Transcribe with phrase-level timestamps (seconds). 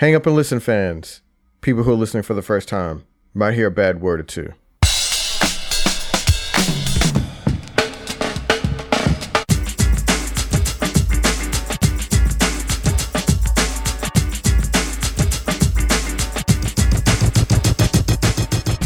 [0.00, 1.22] Hang up and listen, fans.
[1.62, 4.52] People who are listening for the first time might hear a bad word or two.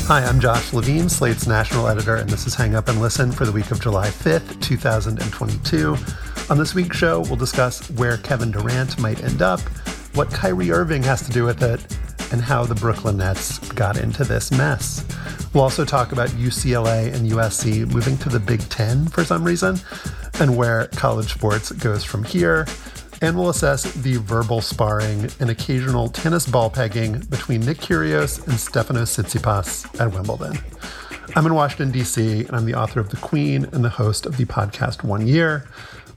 [0.07, 3.45] Hi, I'm Josh Levin, Slate's national editor, and this is Hang Up and Listen for
[3.45, 5.97] the week of July 5th, 2022.
[6.51, 9.61] On this week's show, we'll discuss where Kevin Durant might end up,
[10.15, 11.81] what Kyrie Irving has to do with it,
[12.33, 15.05] and how the Brooklyn Nets got into this mess.
[15.53, 19.81] We'll also talk about UCLA and USC moving to the Big Ten for some reason,
[20.41, 22.67] and where college sports goes from here
[23.23, 28.57] and we'll assess the verbal sparring and occasional tennis ball pegging between Nick Kyrgios and
[28.57, 30.59] Stefanos Tsitsipas at Wimbledon.
[31.37, 34.37] I'm in Washington, D.C., and I'm the author of The Queen and the host of
[34.37, 35.69] the podcast One Year.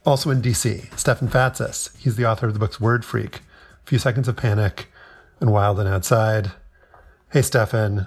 [0.06, 1.94] Also in D.C., Stefan Fatsis.
[1.98, 3.40] He's the author of the books Word Freak,
[3.84, 4.90] A Few Seconds of Panic,
[5.40, 6.52] and Wild and Outside.
[7.32, 8.06] Hey, Stefan,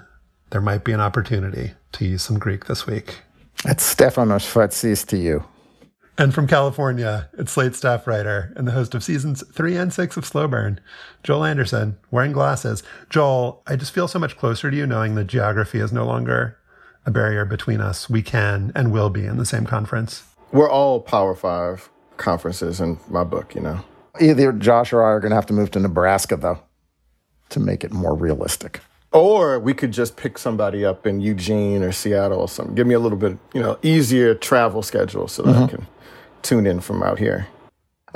[0.50, 3.20] there might be an opportunity to use some Greek this week.
[3.64, 5.44] It's Stefanos Fatsis to you.
[6.16, 10.16] And from California, it's Slate staff writer and the host of seasons three and six
[10.16, 10.80] of Slow Burn,
[11.22, 12.82] Joel Anderson, wearing glasses.
[13.08, 16.58] Joel, I just feel so much closer to you knowing that geography is no longer
[17.06, 18.10] a barrier between us.
[18.10, 20.24] We can and will be in the same conference.
[20.50, 23.84] We're all Power Five conferences in my book, you know.
[24.20, 26.60] Either Josh or I are going to have to move to Nebraska, though,
[27.50, 28.80] to make it more realistic.
[29.12, 32.74] Or we could just pick somebody up in Eugene or Seattle or something.
[32.74, 35.64] Give me a little bit, you know, easier travel schedule so that mm-hmm.
[35.64, 35.86] I can
[36.42, 37.46] tune in from out here.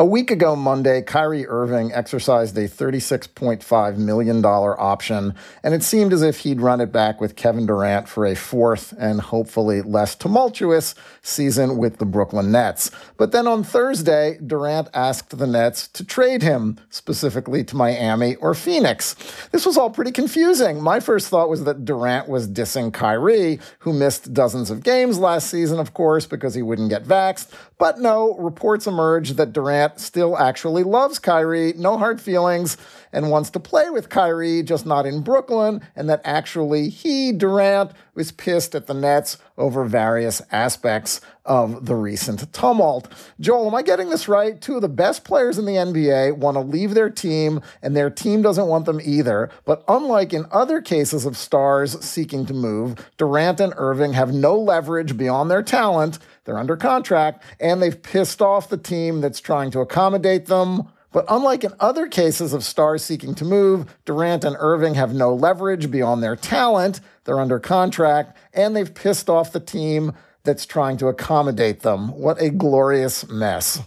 [0.02, 5.32] A week ago Monday, Kyrie Irving exercised a $36.5 million option,
[5.62, 8.92] and it seemed as if he'd run it back with Kevin Durant for a fourth
[8.98, 12.90] and hopefully less tumultuous season with the Brooklyn Nets.
[13.16, 18.54] But then on Thursday, Durant asked the Nets to trade him, specifically to Miami or
[18.54, 19.14] Phoenix.
[19.52, 20.82] This was all pretty confusing.
[20.82, 25.48] My first thought was that Durant was dissing Kyrie, who missed dozens of games last
[25.48, 27.52] season, of course, because he wouldn't get vaxxed.
[27.78, 32.76] But no, reports emerged that Durant still actually loves Kyrie, no hard feelings,
[33.12, 37.92] and wants to play with Kyrie, just not in Brooklyn, and that actually he, Durant,
[38.14, 43.08] was pissed at the Nets over various aspects of the recent tumult.
[43.40, 44.60] Joel, am I getting this right?
[44.60, 48.10] Two of the best players in the NBA want to leave their team, and their
[48.10, 49.50] team doesn't want them either.
[49.64, 54.58] But unlike in other cases of stars seeking to move, Durant and Irving have no
[54.58, 59.70] leverage beyond their talent they're under contract and they've pissed off the team that's trying
[59.72, 60.88] to accommodate them.
[61.12, 65.34] But unlike in other cases of stars seeking to move, Durant and Irving have no
[65.34, 67.00] leverage beyond their talent.
[67.24, 70.14] They're under contract and they've pissed off the team
[70.44, 72.08] that's trying to accommodate them.
[72.18, 73.80] What a glorious mess.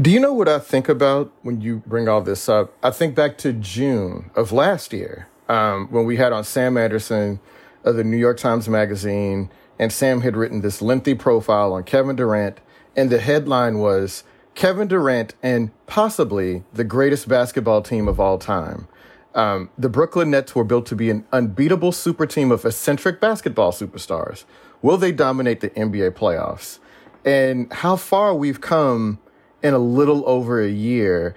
[0.00, 2.72] Do you know what I think about when you bring all this up?
[2.82, 7.40] I think back to June of last year um, when we had on Sam Anderson
[7.84, 12.14] of the New York Times Magazine and Sam had written this lengthy profile on Kevin
[12.14, 12.60] Durant,
[12.94, 14.24] and the headline was
[14.54, 18.88] Kevin Durant and possibly the greatest basketball team of all time.
[19.34, 23.72] Um, the Brooklyn Nets were built to be an unbeatable super team of eccentric basketball
[23.72, 24.44] superstars.
[24.82, 26.78] Will they dominate the NBA playoffs?
[27.24, 29.18] And how far we've come
[29.62, 31.34] in a little over a year.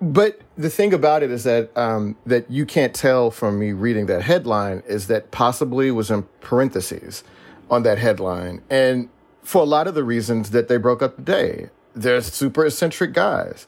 [0.00, 4.06] But the thing about it is that um, that you can't tell from me reading
[4.06, 7.22] that headline is that possibly was in parentheses
[7.70, 8.62] on that headline.
[8.70, 9.08] And
[9.42, 13.66] for a lot of the reasons that they broke up today, they're super eccentric guys.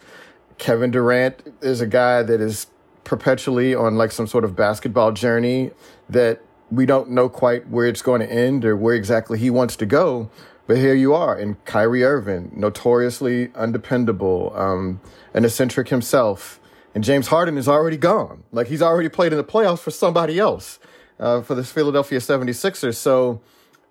[0.58, 2.66] Kevin Durant is a guy that is
[3.04, 5.70] perpetually on like some sort of basketball journey
[6.08, 9.74] that we don't know quite where it's going to end or where exactly he wants
[9.76, 10.30] to go.
[10.66, 15.00] But here you are, and Kyrie Irving, notoriously undependable, um,
[15.34, 16.60] an eccentric himself.
[16.94, 18.44] And James Harden is already gone.
[18.52, 20.78] Like he's already played in the playoffs for somebody else,
[21.18, 22.94] uh, for the Philadelphia 76ers.
[22.94, 23.40] So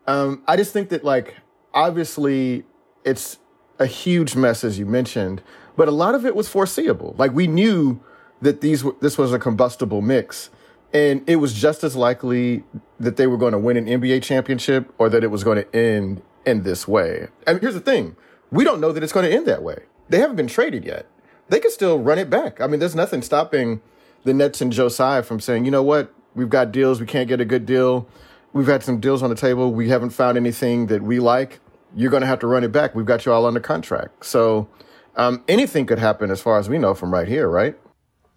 [0.08, 1.36] um, I just think that like
[1.74, 2.66] obviously
[3.04, 3.38] it's
[3.78, 5.42] a huge mess as you mentioned,
[5.76, 7.16] but a lot of it was foreseeable.
[7.18, 8.00] Like we knew
[8.42, 10.50] that these this was a combustible mix,
[10.94, 12.64] and it was just as likely
[13.00, 15.76] that they were going to win an NBA championship or that it was going to
[15.76, 17.28] end in this way.
[17.46, 18.16] And here's the thing:
[18.52, 19.84] we don't know that it's going to end that way.
[20.10, 21.06] They haven't been traded yet.
[21.50, 22.62] They could still run it back.
[22.62, 23.82] I mean, there's nothing stopping
[24.24, 27.28] the Nets and Joe Tsai from saying, you know what, we've got deals, we can't
[27.28, 28.08] get a good deal.
[28.54, 29.72] We've had some deals on the table.
[29.72, 31.60] We haven't found anything that we like.
[31.96, 32.96] You're going to have to run it back.
[32.96, 34.26] We've got you all under contract.
[34.26, 34.68] So
[35.16, 37.76] um, anything could happen as far as we know from right here, right?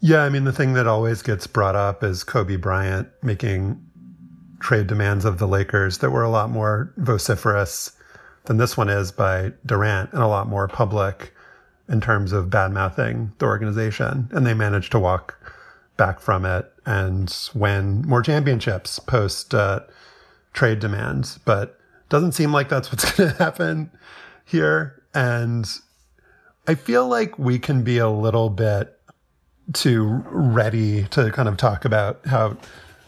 [0.01, 3.81] Yeah, I mean, the thing that always gets brought up is Kobe Bryant making
[4.61, 7.93] trade demands of the Lakers that were a lot more vociferous
[8.45, 11.33] than this one is by Durant and a lot more public
[11.89, 14.29] in terms of bad mouthing the organization.
[14.33, 15.39] And they managed to walk
[15.97, 19.81] back from it and win more championships post uh,
[20.53, 21.39] trade demands.
[21.45, 21.79] But
[22.09, 23.91] doesn't seem like that's what's going to happen
[24.45, 25.03] here.
[25.15, 25.67] And
[26.67, 28.99] I feel like we can be a little bit
[29.73, 32.57] too ready to kind of talk about how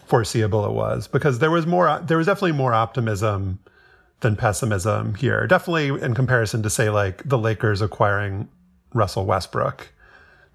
[0.07, 3.59] foreseeable it was because there was more there was definitely more optimism
[4.21, 8.47] than pessimism here definitely in comparison to say like the lakers acquiring
[8.93, 9.91] russell westbrook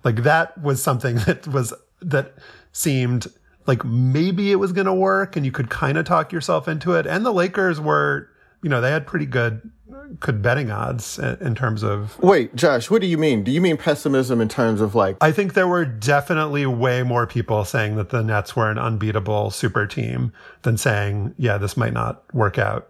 [0.04, 2.34] like that was something that was that
[2.72, 3.26] seemed
[3.66, 6.94] like maybe it was going to work and you could kind of talk yourself into
[6.94, 8.28] it and the lakers were
[8.62, 9.70] you know they had pretty good
[10.18, 12.18] good betting odds in terms of.
[12.20, 13.44] Wait, Josh, what do you mean?
[13.44, 15.16] Do you mean pessimism in terms of like?
[15.20, 19.50] I think there were definitely way more people saying that the Nets were an unbeatable
[19.50, 20.32] super team
[20.62, 22.88] than saying, yeah, this might not work out,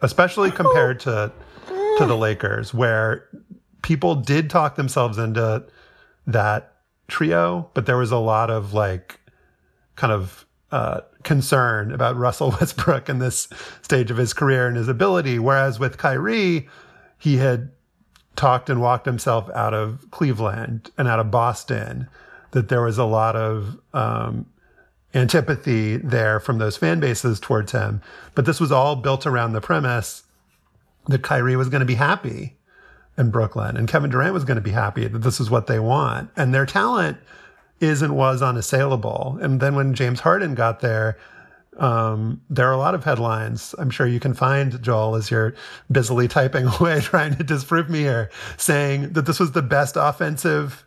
[0.00, 1.32] especially compared to
[1.98, 3.28] to the Lakers, where
[3.82, 5.64] people did talk themselves into
[6.26, 6.74] that
[7.08, 9.20] trio, but there was a lot of like
[9.98, 13.48] kind of uh, concern about Russell Westbrook in this
[13.82, 15.38] stage of his career and his ability.
[15.38, 16.68] Whereas with Kyrie,
[17.18, 17.70] he had
[18.36, 22.08] talked and walked himself out of Cleveland and out of Boston,
[22.52, 24.46] that there was a lot of um,
[25.12, 28.00] antipathy there from those fan bases towards him.
[28.36, 30.22] But this was all built around the premise
[31.08, 32.56] that Kyrie was going to be happy
[33.16, 35.80] in Brooklyn and Kevin Durant was going to be happy that this is what they
[35.80, 36.30] want.
[36.36, 37.18] And their talent
[37.80, 39.38] is and was unassailable.
[39.40, 41.18] And then when James Harden got there,
[41.78, 45.54] um, there are a lot of headlines I'm sure you can find, Joel, as you're
[45.90, 50.84] busily typing away trying to disprove me here, saying that this was the best offensive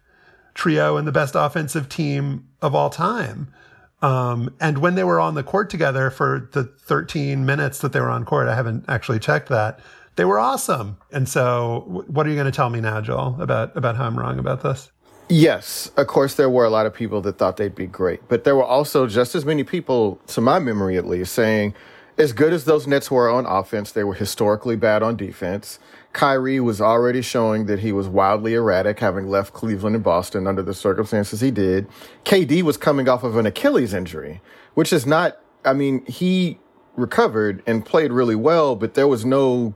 [0.53, 3.53] trio and the best offensive team of all time.
[4.01, 7.99] Um, and when they were on the court together for the 13 minutes that they
[7.99, 9.79] were on court, I haven't actually checked that.
[10.15, 10.97] They were awesome.
[11.11, 14.19] And so, what are you going to tell me now, Joel, about about how I'm
[14.19, 14.91] wrong about this?
[15.31, 18.43] Yes, of course, there were a lot of people that thought they'd be great, but
[18.43, 21.73] there were also just as many people, to my memory at least, saying,
[22.17, 25.79] as good as those Nets were on offense, they were historically bad on defense.
[26.11, 30.61] Kyrie was already showing that he was wildly erratic, having left Cleveland and Boston under
[30.61, 31.87] the circumstances he did.
[32.25, 34.41] KD was coming off of an Achilles injury,
[34.73, 36.59] which is not, I mean, he
[36.97, 39.75] recovered and played really well, but there was no,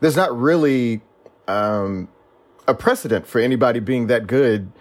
[0.00, 1.00] there's not really
[1.46, 2.08] um,
[2.66, 4.72] a precedent for anybody being that good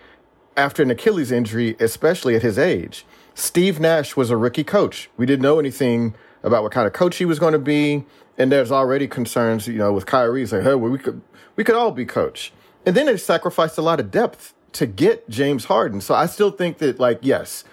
[0.57, 3.05] after an Achilles injury, especially at his age.
[3.33, 5.09] Steve Nash was a rookie coach.
[5.17, 8.05] We didn't know anything about what kind of coach he was going to be.
[8.37, 11.21] And there's already concerns, you know, with Kyrie saying, hey, well, we could,
[11.55, 12.53] we could all be coach.
[12.85, 16.01] And then they sacrificed a lot of depth to get James Harden.
[16.01, 17.63] So I still think that, like, yes,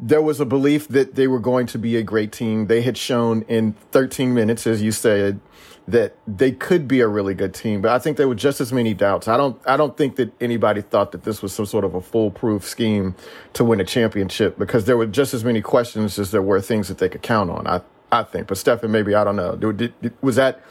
[0.00, 2.66] there was a belief that they were going to be a great team.
[2.66, 5.40] They had shown in 13 minutes, as you said,
[5.88, 8.74] that they could be a really good team, but I think there were just as
[8.74, 9.26] many doubts.
[9.26, 12.02] I don't I don't think that anybody thought that this was some sort of a
[12.02, 13.16] foolproof scheme
[13.54, 16.88] to win a championship because there were just as many questions as there were things
[16.88, 17.66] that they could count on.
[17.66, 17.80] I
[18.12, 18.48] I think.
[18.48, 19.56] But Stefan, maybe I don't know.
[19.56, 20.62] Did, did, was that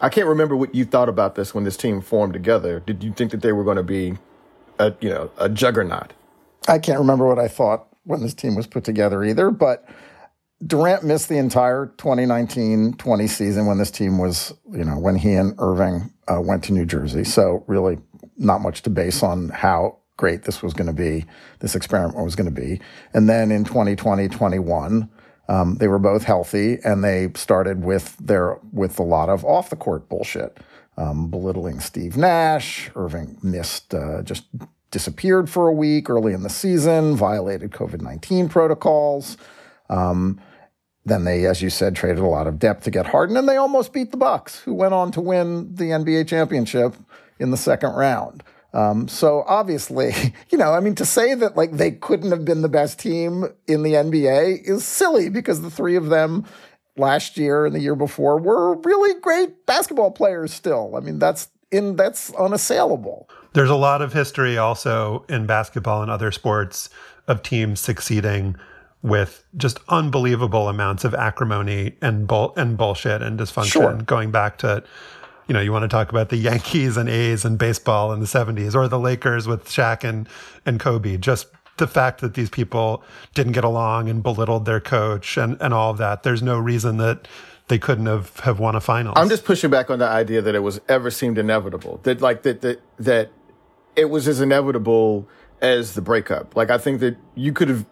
[0.00, 2.80] I can't remember what you thought about this when this team formed together.
[2.80, 4.18] Did you think that they were going to be
[4.80, 6.12] a you know a juggernaut?
[6.66, 9.88] I can't remember what I thought when this team was put together either, but
[10.64, 15.54] Durant missed the entire 2019-20 season when this team was, you know, when he and
[15.58, 17.24] Irving uh, went to New Jersey.
[17.24, 17.98] So really
[18.38, 21.26] not much to base on how great this was going to be,
[21.60, 22.80] this experiment was going to be.
[23.12, 25.10] And then in 2020, 21,
[25.48, 29.68] um, they were both healthy and they started with their, with a lot of off
[29.68, 30.58] the court bullshit,
[30.96, 32.90] um, belittling Steve Nash.
[32.96, 34.46] Irving missed, uh, just
[34.90, 39.36] disappeared for a week early in the season, violated COVID 19 protocols.
[39.88, 40.40] Um,
[41.04, 43.56] then they, as you said, traded a lot of depth to get Harden, and they
[43.56, 46.96] almost beat the Bucks, who went on to win the NBA championship
[47.38, 48.42] in the second round.
[48.74, 50.12] Um, so obviously,
[50.50, 53.46] you know, I mean, to say that like they couldn't have been the best team
[53.66, 56.44] in the NBA is silly because the three of them
[56.96, 60.52] last year and the year before were really great basketball players.
[60.52, 63.28] Still, I mean, that's in that's unassailable.
[63.54, 66.90] There's a lot of history also in basketball and other sports
[67.26, 68.56] of teams succeeding
[69.06, 73.94] with just unbelievable amounts of acrimony and bull and bullshit and dysfunction sure.
[73.94, 74.82] going back to
[75.46, 78.26] you know, you want to talk about the Yankees and A's and baseball in the
[78.26, 80.28] 70s or the Lakers with Shaq and
[80.64, 81.46] and Kobe, just
[81.76, 85.90] the fact that these people didn't get along and belittled their coach and, and all
[85.90, 86.24] of that.
[86.24, 87.28] There's no reason that
[87.68, 89.12] they couldn't have, have won a final.
[89.16, 92.00] I'm just pushing back on the idea that it was ever seemed inevitable.
[92.02, 93.30] That like that that that
[93.94, 95.28] it was as inevitable
[95.60, 96.56] as the breakup.
[96.56, 97.86] Like I think that you could have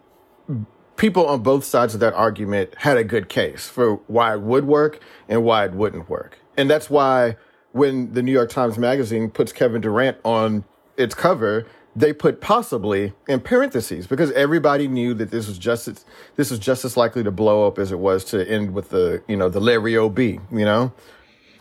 [0.96, 4.66] people on both sides of that argument had a good case for why it would
[4.66, 6.38] work and why it wouldn't work.
[6.56, 7.36] And that's why
[7.72, 10.64] when the New York Times Magazine puts Kevin Durant on
[10.96, 16.04] its cover, they put possibly in parentheses because everybody knew that this was just as,
[16.36, 19.22] this was just as likely to blow up as it was to end with the
[19.28, 20.40] you know the Larry O.B.
[20.50, 20.92] You know,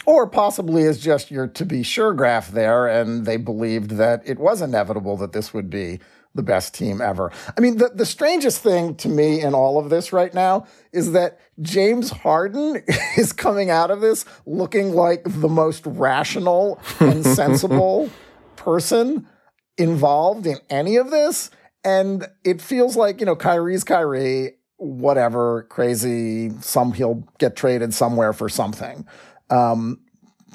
[0.06, 4.40] or possibly as just your to be sure graph there, and they believed that it
[4.40, 6.00] was inevitable that this would be
[6.36, 7.32] the best team ever.
[7.56, 11.12] I mean, the, the strangest thing to me in all of this right now is
[11.12, 12.84] that James Harden
[13.18, 18.10] is coming out of this looking like the most rational and sensible
[18.56, 19.28] person
[19.78, 21.50] involved in any of this.
[21.84, 28.34] And it feels like, you know, Kyrie's Kyrie, whatever, crazy, some he'll get traded somewhere
[28.34, 29.06] for something.
[29.50, 30.00] Um,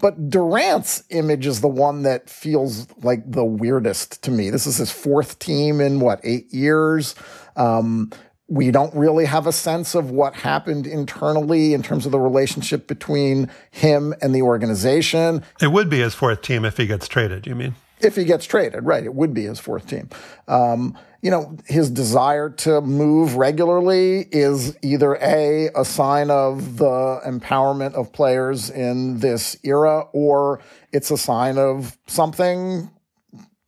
[0.00, 4.50] but Durant's image is the one that feels like the weirdest to me.
[4.50, 7.14] This is his fourth team in what, eight years?
[7.56, 8.10] Um,
[8.48, 12.86] we don't really have a sense of what happened internally in terms of the relationship
[12.86, 15.42] between him and the organization.
[15.60, 17.74] It would be his fourth team if he gets traded, you mean?
[18.00, 19.04] If he gets traded, right.
[19.04, 20.08] It would be his fourth team.
[20.46, 27.20] Um, you know, his desire to move regularly is either A, a sign of the
[27.26, 30.60] empowerment of players in this era, or
[30.92, 32.90] it's a sign of something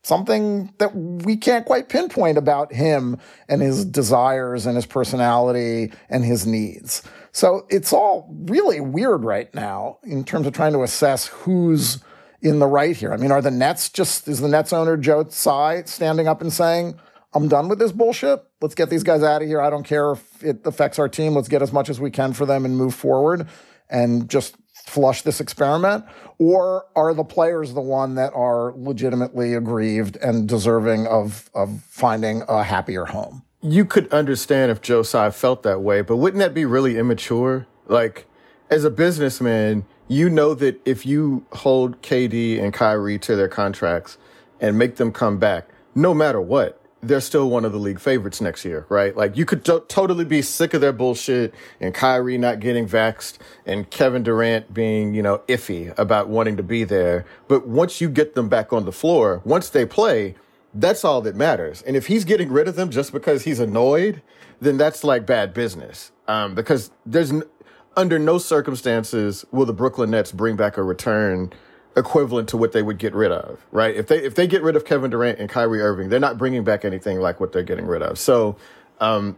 [0.03, 6.25] something that we can't quite pinpoint about him and his desires and his personality and
[6.25, 7.03] his needs.
[7.31, 12.03] So it's all really weird right now in terms of trying to assess who's
[12.41, 13.13] in the right here.
[13.13, 16.51] I mean, are the Nets just, is the Nets owner Joe Tsai standing up and
[16.51, 16.99] saying,
[17.33, 18.43] I'm done with this bullshit.
[18.61, 19.61] Let's get these guys out of here.
[19.61, 21.33] I don't care if it affects our team.
[21.33, 23.47] Let's get as much as we can for them and move forward
[23.89, 26.05] and just flush this experiment?
[26.37, 32.43] Or are the players the one that are legitimately aggrieved and deserving of, of finding
[32.47, 33.43] a happier home?
[33.61, 37.67] You could understand if Joe Tsai felt that way, but wouldn't that be really immature?
[37.85, 38.25] Like,
[38.71, 44.17] as a businessman, you know that if you hold KD and Kyrie to their contracts
[44.59, 48.41] and make them come back, no matter what, they're still one of the league favorites
[48.41, 49.15] next year, right?
[49.15, 53.37] Like you could to- totally be sick of their bullshit and Kyrie not getting vaxxed
[53.65, 57.25] and Kevin Durant being, you know, iffy about wanting to be there.
[57.47, 60.35] But once you get them back on the floor, once they play,
[60.73, 61.81] that's all that matters.
[61.81, 64.21] And if he's getting rid of them just because he's annoyed,
[64.59, 66.11] then that's like bad business.
[66.27, 67.43] Um, because there's n-
[67.97, 71.51] under no circumstances will the Brooklyn Nets bring back a return
[71.95, 73.95] equivalent to what they would get rid of, right?
[73.95, 76.63] If they if they get rid of Kevin Durant and Kyrie Irving, they're not bringing
[76.63, 78.17] back anything like what they're getting rid of.
[78.17, 78.55] So,
[78.99, 79.37] um,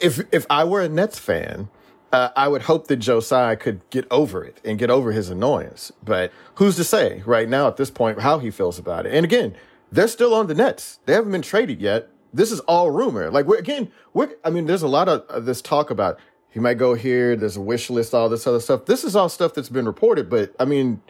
[0.00, 1.68] if if I were a Nets fan,
[2.12, 5.30] uh, I would hope that Joe Tsai could get over it and get over his
[5.30, 5.92] annoyance.
[6.02, 9.12] But who's to say right now at this point how he feels about it?
[9.12, 9.54] And again,
[9.92, 11.00] they're still on the Nets.
[11.06, 12.08] They haven't been traded yet.
[12.32, 13.30] This is all rumor.
[13.30, 16.74] Like we're again, we're I mean, there's a lot of this talk about he might
[16.74, 17.34] go here.
[17.34, 18.86] There's a wish list, all this other stuff.
[18.86, 20.30] This is all stuff that's been reported.
[20.30, 21.02] But I mean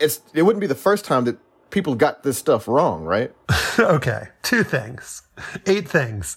[0.00, 1.38] it's it wouldn't be the first time that
[1.70, 3.32] people got this stuff wrong, right?
[3.78, 5.22] okay, two things,
[5.66, 6.36] eight things.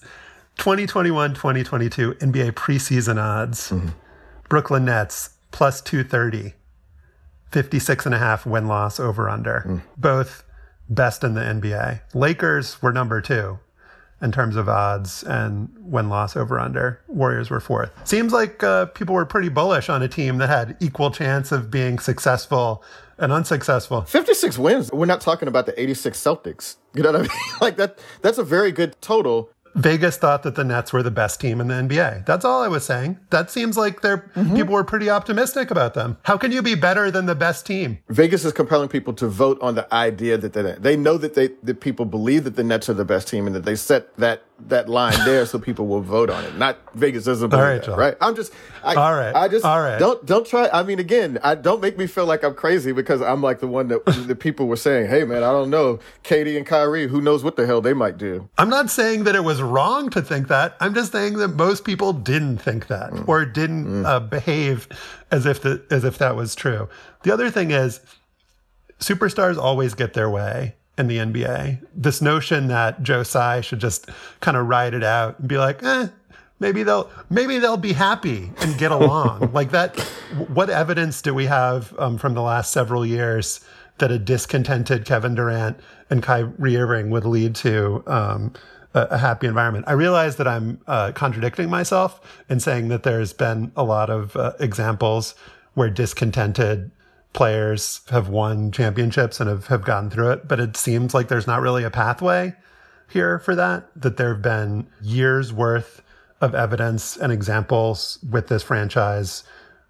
[0.57, 3.69] 2021 2022 NBA preseason odds.
[3.69, 3.89] Mm-hmm.
[4.49, 6.53] Brooklyn Nets plus 230,
[7.51, 9.63] 56 and a half win loss over under.
[9.65, 9.81] Mm.
[9.97, 10.43] Both
[10.89, 12.01] best in the NBA.
[12.13, 13.59] Lakers were number two
[14.21, 17.01] in terms of odds and win loss over under.
[17.07, 17.91] Warriors were fourth.
[18.07, 21.71] Seems like uh, people were pretty bullish on a team that had equal chance of
[21.71, 22.83] being successful
[23.17, 24.01] and unsuccessful.
[24.01, 24.91] 56 wins.
[24.91, 26.77] We're not talking about the 86 Celtics.
[26.93, 27.31] You know what I mean?
[27.61, 29.51] like that that's a very good total.
[29.75, 32.25] Vegas thought that the Nets were the best team in the NBA.
[32.25, 33.19] That's all I was saying.
[33.29, 34.55] That seems like they're mm-hmm.
[34.55, 36.17] people were pretty optimistic about them.
[36.23, 37.99] How can you be better than the best team?
[38.09, 41.49] Vegas is compelling people to vote on the idea that they they know that they
[41.63, 44.43] that people believe that the Nets are the best team and that they set that
[44.67, 46.57] that line there so people will vote on it.
[46.57, 48.15] Not Vegas doesn't believe right, that, right?
[48.19, 49.35] I'm just I, all right.
[49.35, 49.97] I just all right.
[49.97, 50.69] don't don't try.
[50.71, 53.67] I mean, again, I don't make me feel like I'm crazy because I'm like the
[53.67, 57.21] one that the people were saying, "Hey, man, I don't know, KD and Kyrie, who
[57.21, 60.21] knows what the hell they might do." I'm not saying that it was wrong to
[60.21, 60.75] think that.
[60.79, 63.27] I'm just saying that most people didn't think that mm.
[63.27, 64.05] or didn't mm.
[64.05, 64.87] uh, behave
[65.31, 66.89] as if the, as if that was true.
[67.23, 68.01] The other thing is,
[68.99, 71.85] superstars always get their way in the NBA.
[71.95, 74.09] This notion that Joe Tsai should just
[74.41, 76.07] kind of ride it out and be like, eh,
[76.59, 79.97] maybe they'll maybe they'll be happy and get along like that.
[80.49, 83.61] What evidence do we have um, from the last several years
[83.97, 88.53] that a discontented Kevin Durant and Kyrie Irving would lead to um,
[88.93, 89.85] a, a happy environment.
[89.87, 94.35] I realize that I'm uh, contradicting myself in saying that there's been a lot of
[94.35, 95.35] uh, examples
[95.73, 96.91] where discontented
[97.33, 101.47] players have won championships and have, have gotten through it, but it seems like there's
[101.47, 102.55] not really a pathway
[103.07, 106.01] here for that, that there have been years worth
[106.41, 109.43] of evidence and examples with this franchise,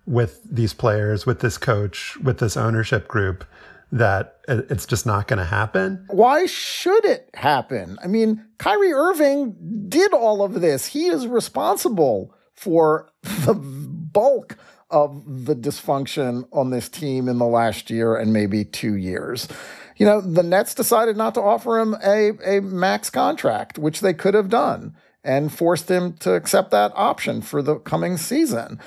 [0.06, 3.46] with these players, with this coach, with this ownership group
[3.92, 6.06] that it's just not going to happen.
[6.10, 7.98] Why should it happen?
[8.04, 10.88] I mean, Kyrie Irving did all of this.
[10.88, 14.58] He is responsible for the bulk
[14.92, 19.48] of the dysfunction on this team in the last year and maybe two years.
[19.98, 24.14] You know, the Nets decided not to offer him a, a max contract, which they
[24.14, 28.80] could have done, and forced him to accept that option for the coming season.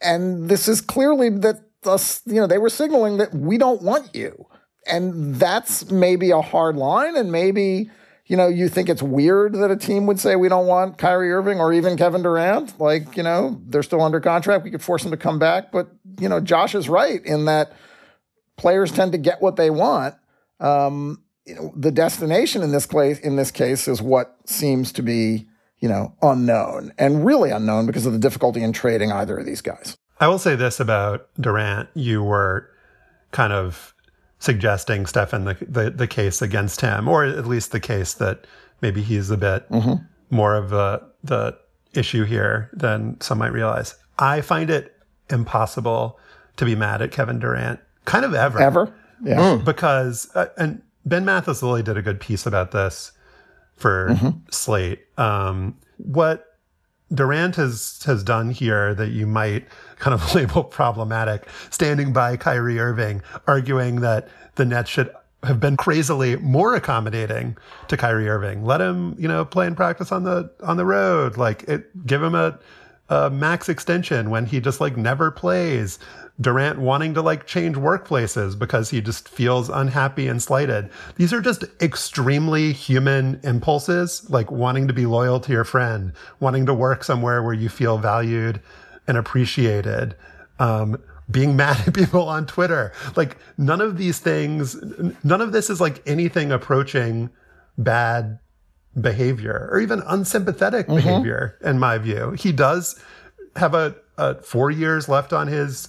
[0.00, 4.14] And this is clearly that us, you know, they were signaling that we don't want
[4.14, 4.46] you.
[4.86, 7.16] And that's maybe a hard line.
[7.16, 7.90] And maybe,
[8.26, 11.32] you know, you think it's weird that a team would say we don't want Kyrie
[11.32, 12.80] Irving or even Kevin Durant.
[12.80, 14.64] Like, you know, they're still under contract.
[14.64, 15.70] We could force them to come back.
[15.70, 17.72] But, you know, Josh is right in that
[18.56, 20.14] players tend to get what they want.
[20.60, 25.02] Um, you know, the destination in this case in this case is what seems to
[25.02, 25.48] be,
[25.78, 29.60] you know, unknown and really unknown because of the difficulty in trading either of these
[29.60, 29.96] guys.
[30.22, 31.88] I will say this about Durant.
[31.94, 32.70] You were
[33.32, 33.92] kind of
[34.38, 38.46] suggesting, Stefan, the, the, the case against him, or at least the case that
[38.80, 40.04] maybe he's a bit mm-hmm.
[40.30, 41.58] more of a, the
[41.94, 43.96] issue here than some might realize.
[44.16, 44.96] I find it
[45.28, 46.20] impossible
[46.56, 48.60] to be mad at Kevin Durant, kind of ever.
[48.60, 48.94] Ever?
[49.24, 49.38] Yeah.
[49.38, 49.64] Mm.
[49.64, 53.10] Because, uh, and Ben Mathis Lilley did a good piece about this
[53.74, 54.38] for mm-hmm.
[54.52, 55.00] Slate.
[55.18, 56.46] Um, what
[57.14, 59.66] Durant has has done here that you might
[60.02, 65.76] kind of label problematic, standing by Kyrie Irving, arguing that the Nets should have been
[65.76, 67.56] crazily more accommodating
[67.88, 68.64] to Kyrie Irving.
[68.64, 71.36] Let him, you know, play and practice on the on the road.
[71.36, 72.58] Like it, give him a,
[73.08, 75.98] a max extension when he just like never plays.
[76.40, 80.90] Durant wanting to like change workplaces because he just feels unhappy and slighted.
[81.16, 86.66] These are just extremely human impulses, like wanting to be loyal to your friend, wanting
[86.66, 88.60] to work somewhere where you feel valued
[89.06, 90.16] and appreciated.
[90.58, 92.92] Um, being mad at people on Twitter.
[93.16, 94.76] Like none of these things,
[95.24, 97.30] none of this is like anything approaching
[97.78, 98.38] bad
[99.00, 100.96] behavior or even unsympathetic mm-hmm.
[100.96, 102.32] behavior, in my view.
[102.32, 103.00] He does
[103.56, 105.88] have a, a four years left on his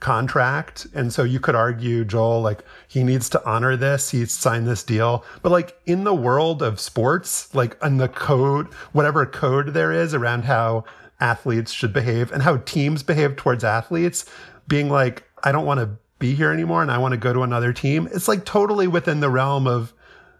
[0.00, 0.86] contract.
[0.94, 4.10] And so you could argue, Joel, like he needs to honor this.
[4.10, 5.24] He signed this deal.
[5.42, 10.12] But like in the world of sports, like in the code, whatever code there is
[10.12, 10.84] around how
[11.22, 14.26] athletes should behave and how teams behave towards athletes,
[14.68, 17.42] being like, I don't want to be here anymore and I want to go to
[17.42, 18.08] another team.
[18.12, 19.92] It's like totally within the realm of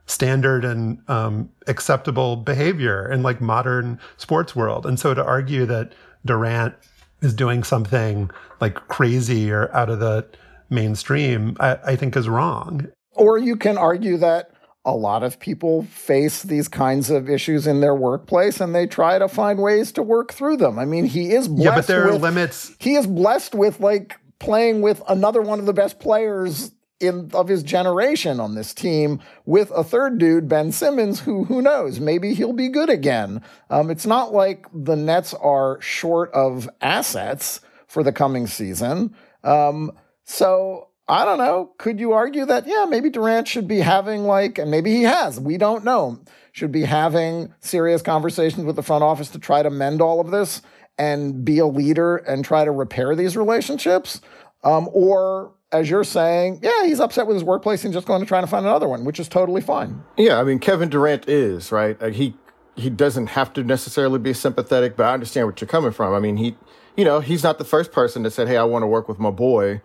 [0.07, 4.85] standard and um, acceptable behavior in like modern sports world.
[4.85, 5.93] And so to argue that
[6.25, 6.75] Durant
[7.21, 10.27] is doing something like crazy or out of the
[10.71, 12.89] mainstream, I, I think is wrong.
[13.13, 14.52] Or you can argue that
[14.85, 19.19] a lot of people face these kinds of issues in their workplace and they try
[19.19, 20.79] to find ways to work through them.
[20.79, 22.75] I mean, he is blessed Yeah, but there with, are limits.
[22.79, 27.49] He is blessed with like playing with another one of the best players in of
[27.49, 32.33] his generation on this team with a third dude, Ben Simmons, who who knows, maybe
[32.33, 33.43] he'll be good again.
[33.71, 39.15] Um, it's not like the Nets are short of assets for the coming season.
[39.43, 39.93] Um,
[40.25, 41.73] so I don't know.
[41.79, 45.41] Could you argue that yeah, maybe Durant should be having like, and maybe he has.
[45.41, 46.21] We don't know.
[46.53, 50.31] Should be having serious conversations with the front office to try to mend all of
[50.31, 50.63] this
[50.99, 54.21] and be a leader and try to repair these relationships,
[54.63, 58.27] um, or as you're saying, yeah, he's upset with his workplace and just going to
[58.27, 60.03] try to find another one, which is totally fine.
[60.19, 62.01] Yeah, I mean, Kevin Durant is right.
[62.01, 62.37] Like he
[62.77, 66.15] he doesn't have to necessarily be sympathetic, but I understand what you're coming from.
[66.15, 66.57] I mean, he,
[66.97, 69.19] you know, he's not the first person that said, "Hey, I want to work with
[69.19, 69.81] my boy,"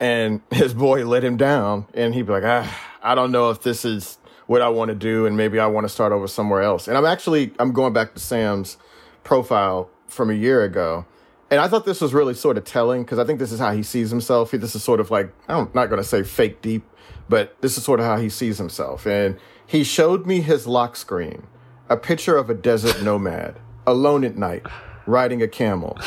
[0.00, 3.62] and his boy let him down, and he'd be like, "Ah, I don't know if
[3.62, 6.62] this is what I want to do, and maybe I want to start over somewhere
[6.62, 8.76] else." And I'm actually I'm going back to Sam's
[9.24, 11.04] profile from a year ago
[11.50, 13.72] and I thought this was really sort of telling because I think this is how
[13.72, 14.50] he sees himself.
[14.50, 16.84] This is sort of like, I'm not going to say fake deep,
[17.28, 19.06] but this is sort of how he sees himself.
[19.06, 21.46] And he showed me his lock screen,
[21.88, 23.56] a picture of a desert nomad,
[23.86, 24.66] alone at night,
[25.06, 25.98] riding a camel.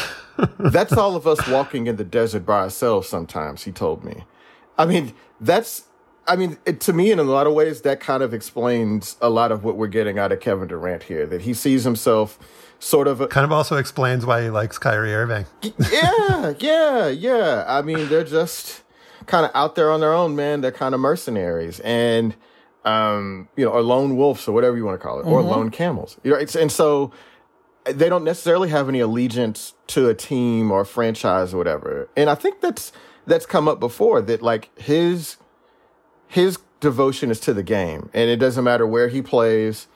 [0.60, 4.24] That's all of us walking in the desert by ourselves sometimes, he told me.
[4.78, 5.86] I mean, that's,
[6.28, 9.30] I mean, it, to me, in a lot of ways, that kind of explains a
[9.30, 12.40] lot of what we're getting out of Kevin Durant here, that he sees himself
[12.80, 15.46] sort of a, kind of also explains why he likes Kyrie Irving.
[15.62, 17.64] yeah, yeah, yeah.
[17.68, 18.82] I mean, they're just
[19.28, 20.62] kind of out there on their own, man.
[20.62, 22.36] They're kind of mercenaries, and
[22.84, 25.34] um, you know, or lone wolves or whatever you want to call it, mm-hmm.
[25.34, 26.18] or lone camels.
[26.24, 27.12] You know, and so
[27.86, 32.10] they don't necessarily have any allegiance to a team or a franchise or whatever.
[32.16, 32.92] And I think that's
[33.26, 35.38] that's come up before that like his
[36.28, 39.88] his devotion is to the game, and it doesn't matter where he plays.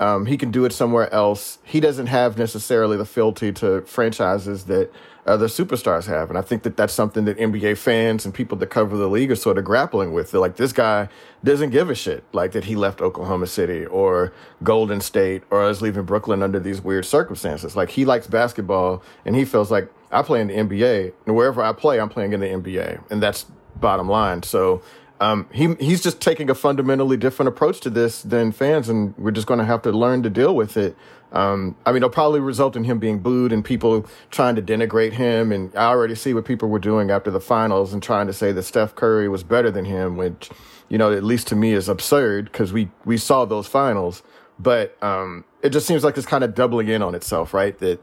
[0.00, 1.58] Um, he can do it somewhere else.
[1.64, 4.92] He doesn't have necessarily the fealty to franchises that
[5.28, 6.30] other superstars have.
[6.30, 9.30] And I think that that's something that NBA fans and people that cover the league
[9.30, 10.30] are sort of grappling with.
[10.30, 11.08] They're like, this guy
[11.44, 15.82] doesn't give a shit, like that he left Oklahoma City or Golden State or is
[15.82, 17.76] leaving Brooklyn under these weird circumstances.
[17.76, 21.62] Like he likes basketball and he feels like I play in the NBA and wherever
[21.62, 23.10] I play, I'm playing in the NBA.
[23.10, 24.42] And that's bottom line.
[24.42, 24.82] So
[25.20, 29.32] um, he he's just taking a fundamentally different approach to this than fans, and we're
[29.32, 30.96] just going to have to learn to deal with it.
[31.32, 35.12] Um, I mean, it'll probably result in him being booed and people trying to denigrate
[35.12, 35.52] him.
[35.52, 38.52] And I already see what people were doing after the finals and trying to say
[38.52, 40.50] that Steph Curry was better than him, which,
[40.88, 44.22] you know, at least to me is absurd because we, we saw those finals.
[44.58, 47.78] But um, it just seems like it's kind of doubling in on itself, right?
[47.78, 48.02] That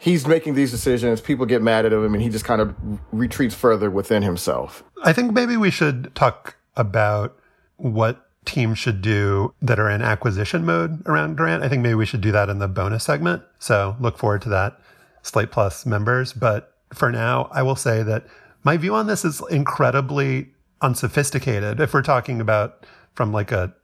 [0.00, 2.74] he's making these decisions, people get mad at him, and he just kind of
[3.12, 4.82] retreats further within himself.
[5.04, 7.36] I think maybe we should talk about
[7.76, 11.62] what teams should do that are in acquisition mode around Durant.
[11.62, 13.42] I think maybe we should do that in the bonus segment.
[13.58, 14.80] So look forward to that,
[15.22, 16.32] Slate Plus members.
[16.32, 18.26] But for now, I will say that
[18.64, 20.48] my view on this is incredibly
[20.80, 21.78] unsophisticated.
[21.78, 23.74] If we're talking about from like a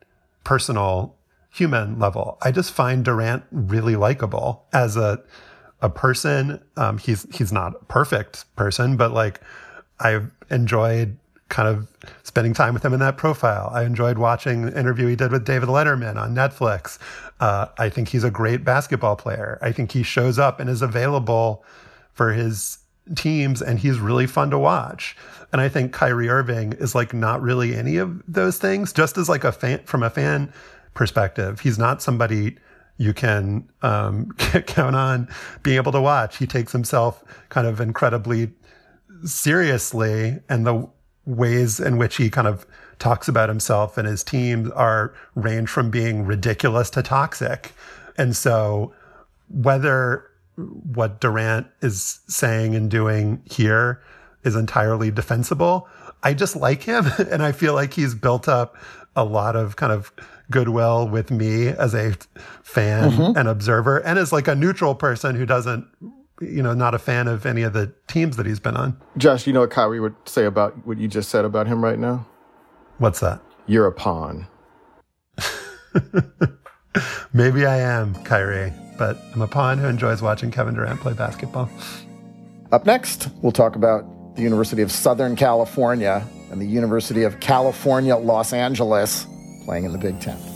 [0.45, 1.15] personal
[1.51, 5.23] human level, I just find Durant really likable as a
[5.83, 6.61] a person.
[6.77, 9.41] Um, he's he's not a perfect person, but like
[10.01, 11.17] I've enjoyed
[11.49, 11.89] kind of
[12.25, 13.71] spending time with him in that profile.
[13.73, 16.99] I enjoyed watching the interview he did with David Letterman on Netflix.
[17.39, 19.59] Uh, I think he's a great basketball player.
[19.63, 21.65] I think he shows up and is available
[22.13, 22.79] for his
[23.15, 25.17] teams, and he's really fun to watch.
[25.53, 28.93] And I think Kyrie Irving is like not really any of those things.
[28.93, 30.53] Just as like a fan from a fan
[30.95, 32.57] perspective, he's not somebody
[32.99, 34.33] you can um,
[34.67, 35.29] count on
[35.63, 36.39] being able to watch.
[36.39, 38.53] He takes himself kind of incredibly
[39.25, 40.89] seriously, and the
[41.25, 42.67] ways in which he kind of
[42.99, 47.73] talks about himself and his team are range from being ridiculous to toxic.
[48.17, 48.95] And so
[49.49, 54.01] whether what Durant is saying and doing here
[54.45, 55.89] is entirely defensible,
[56.23, 58.77] I just like him and I feel like he's built up
[59.15, 60.13] a lot of kind of
[60.51, 62.15] goodwill with me as a
[62.63, 63.37] fan mm-hmm.
[63.37, 65.87] and observer and as like a neutral person who doesn't
[66.41, 69.01] you know, not a fan of any of the teams that he's been on.
[69.17, 71.99] Josh, you know what Kyrie would say about what you just said about him right
[71.99, 72.27] now?
[72.99, 73.41] What's that?
[73.67, 74.47] You're a pawn.
[77.33, 81.71] Maybe I am, Kyrie, but I'm a pawn who enjoys watching Kevin Durant play basketball.
[82.73, 88.17] Up next, we'll talk about the University of Southern California and the University of California,
[88.17, 89.27] Los Angeles
[89.67, 90.56] playing in the Big Ten.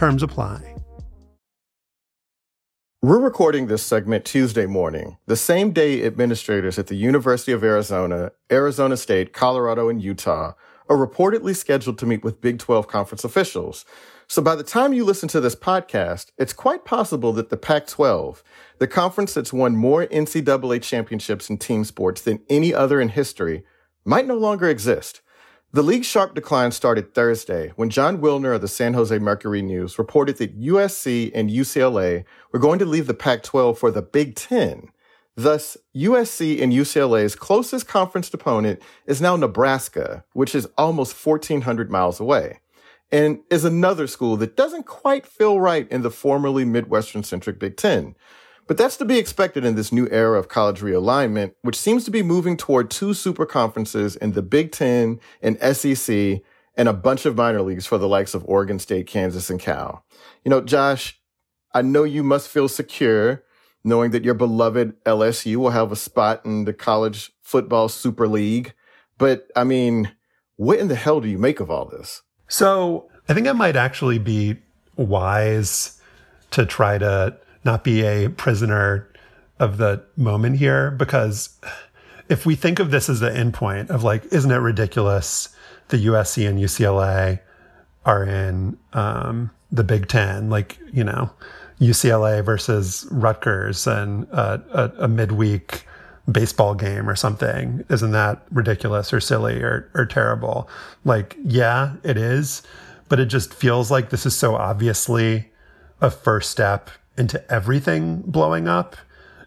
[0.00, 0.76] Terms apply.
[3.02, 8.32] We're recording this segment Tuesday morning, the same day administrators at the University of Arizona,
[8.50, 10.54] Arizona State, Colorado, and Utah
[10.88, 13.84] are reportedly scheduled to meet with Big 12 conference officials.
[14.26, 17.86] So by the time you listen to this podcast, it's quite possible that the Pac
[17.86, 18.42] 12,
[18.78, 23.64] the conference that's won more NCAA championships in team sports than any other in history,
[24.06, 25.20] might no longer exist.
[25.72, 30.00] The league's sharp decline started Thursday when Jon Wilner of the San Jose Mercury News
[30.00, 34.34] reported that USC and UCLA were going to leave the Pac 12 for the Big
[34.34, 34.88] Ten.
[35.36, 42.18] Thus, USC and UCLA's closest conference opponent is now Nebraska, which is almost 1,400 miles
[42.18, 42.58] away,
[43.12, 47.76] and is another school that doesn't quite feel right in the formerly Midwestern centric Big
[47.76, 48.16] Ten.
[48.70, 52.12] But that's to be expected in this new era of college realignment, which seems to
[52.12, 56.40] be moving toward two super conferences in the Big Ten and SEC
[56.76, 60.04] and a bunch of minor leagues for the likes of Oregon State, Kansas, and Cal.
[60.44, 61.20] You know, Josh,
[61.74, 63.42] I know you must feel secure
[63.82, 68.72] knowing that your beloved LSU will have a spot in the college football super league.
[69.18, 70.12] But I mean,
[70.54, 72.22] what in the hell do you make of all this?
[72.46, 74.58] So I think I might actually be
[74.94, 76.00] wise
[76.52, 79.10] to try to not be a prisoner
[79.58, 81.58] of the moment here because
[82.28, 85.54] if we think of this as the endpoint of like, isn't it ridiculous
[85.88, 87.40] the USC and UCLA
[88.06, 90.48] are in um, the Big Ten?
[90.48, 91.30] Like, you know,
[91.80, 95.84] UCLA versus Rutgers and a, a, a midweek
[96.30, 97.84] baseball game or something.
[97.88, 100.68] Isn't that ridiculous or silly or, or terrible?
[101.04, 102.62] Like, yeah, it is.
[103.08, 105.50] But it just feels like this is so obviously
[106.00, 108.96] a first step into everything blowing up,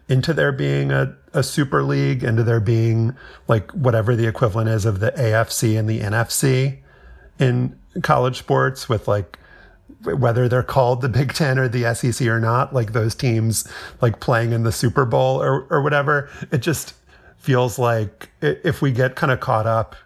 [0.08, 3.16] into there being a, a super league, into there being
[3.48, 6.78] like whatever the equivalent is of the AFC and the NFC
[7.40, 9.40] in college sports with like
[10.04, 13.68] whether they're called the Big Ten or the SEC or not, like those teams
[14.00, 16.30] like playing in the Super Bowl or, or whatever.
[16.52, 16.94] It just
[17.38, 19.96] feels like if we get kind of caught up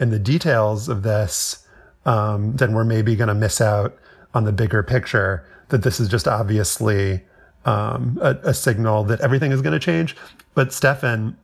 [0.00, 1.66] in the details of this,
[2.04, 3.96] um, then we're maybe going to miss out
[4.34, 7.20] on the bigger picture that this is just obviously
[7.64, 10.14] um, a, a signal that everything is going to change.
[10.54, 11.36] But Stefan,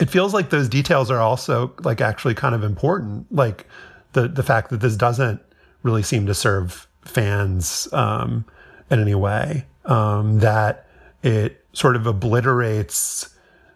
[0.00, 3.26] it feels like those details are also like actually kind of important.
[3.34, 3.66] Like
[4.12, 5.40] the the fact that this doesn't
[5.82, 8.44] really seem to serve fans um,
[8.90, 9.64] in any way.
[9.86, 10.86] Um, that
[11.22, 13.34] it sort of obliterates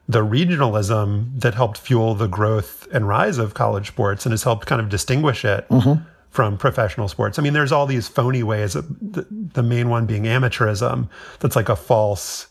[0.08, 4.66] the regionalism that helped fuel the growth and rise of college sports and has helped
[4.66, 6.02] kind of distinguish it mm-hmm.
[6.33, 7.38] From professional sports.
[7.38, 11.68] I mean, there's all these phony ways, the, the main one being amateurism, that's like
[11.68, 12.47] a false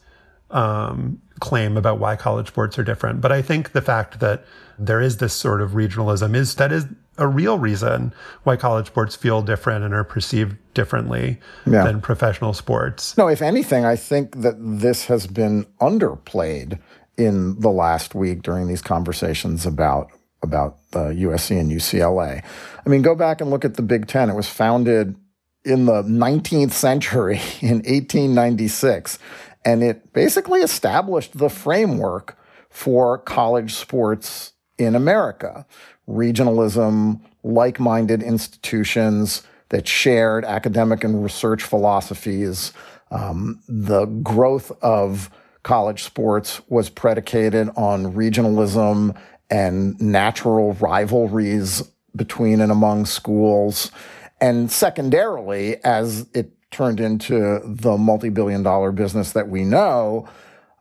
[0.52, 3.22] um, claim about why college sports are different.
[3.22, 4.46] But I think the fact that
[4.78, 6.86] there is this sort of regionalism is that is
[7.18, 8.14] a real reason
[8.44, 11.84] why college sports feel different and are perceived differently yeah.
[11.84, 13.18] than professional sports.
[13.18, 16.80] No, if anything, I think that this has been underplayed
[17.18, 20.12] in the last week during these conversations about
[20.44, 22.44] about uh, USC and UCLA.
[22.86, 24.30] I mean, go back and look at the Big Ten.
[24.30, 25.16] It was founded
[25.64, 29.20] in the 19th century in 1896,
[29.64, 32.38] and it basically established the framework
[32.70, 35.66] for college sports in America
[36.08, 42.74] regionalism, like minded institutions that shared academic and research philosophies.
[43.10, 45.30] Um, the growth of
[45.64, 49.16] college sports was predicated on regionalism
[49.52, 51.84] and natural rivalries
[52.16, 53.92] between and among schools.
[54.40, 60.28] And secondarily, as it turned into the multi billion dollar business that we know,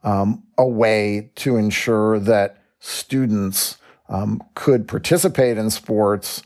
[0.03, 3.77] um, a way to ensure that students
[4.09, 6.43] um, could participate in sports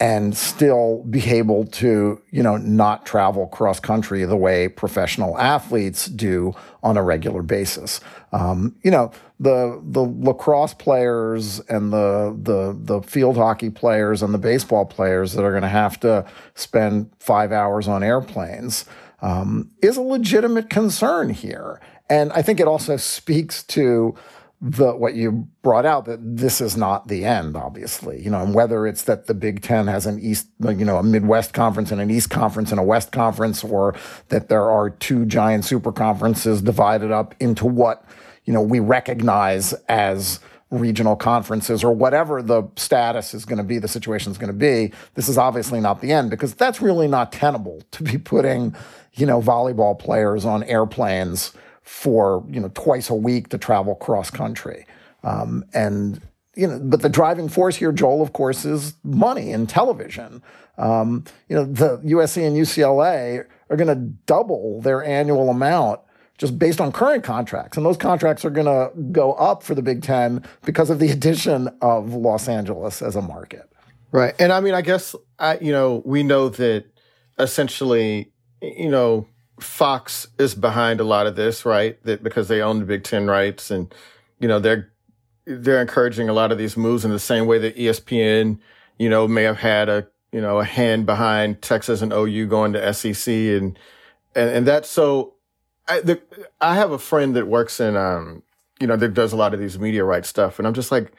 [0.00, 6.06] and still be able to, you know, not travel cross country the way professional athletes
[6.06, 6.52] do
[6.82, 8.00] on a regular basis.
[8.32, 14.34] Um, you know, the the lacrosse players and the the the field hockey players and
[14.34, 16.26] the baseball players that are going to have to
[16.56, 18.86] spend five hours on airplanes
[19.22, 21.80] um, is a legitimate concern here,
[22.10, 24.16] and I think it also speaks to
[24.60, 28.22] the what you brought out that this is not the end, obviously.
[28.22, 31.02] You know, and whether it's that the Big Ten has an East, you know, a
[31.02, 33.94] Midwest conference and an East conference and a West conference, or
[34.28, 38.04] that there are two giant super conferences divided up into what
[38.44, 40.40] you know we recognize as
[40.70, 44.52] regional conferences or whatever the status is going to be, the situation is going to
[44.52, 44.92] be.
[45.14, 48.74] This is obviously not the end because that's really not tenable to be putting,
[49.12, 51.52] you know, volleyball players on airplanes
[51.84, 54.86] for you know twice a week to travel cross country.
[55.22, 56.20] Um, and
[56.56, 60.42] you know, but the driving force here, Joel, of course, is money and television.
[60.78, 66.00] Um, you know, the USC and UCLA are going to double their annual amount
[66.38, 67.76] just based on current contracts.
[67.76, 71.10] And those contracts are going to go up for the Big Ten because of the
[71.10, 73.70] addition of Los Angeles as a market.
[74.10, 74.34] Right.
[74.38, 76.84] And I mean, I guess, I, you know, we know that
[77.38, 79.26] essentially, you know,
[79.60, 82.02] Fox is behind a lot of this, right?
[82.04, 83.94] That because they own the Big Ten rights, and
[84.40, 84.92] you know they're
[85.46, 88.58] they're encouraging a lot of these moves in the same way that ESPN,
[88.98, 92.72] you know, may have had a you know a hand behind Texas and OU going
[92.72, 93.78] to SEC, and
[94.34, 95.34] and and that's so.
[95.86, 96.20] I the,
[96.62, 98.42] I have a friend that works in um
[98.80, 101.12] you know that does a lot of these media rights stuff, and I'm just like,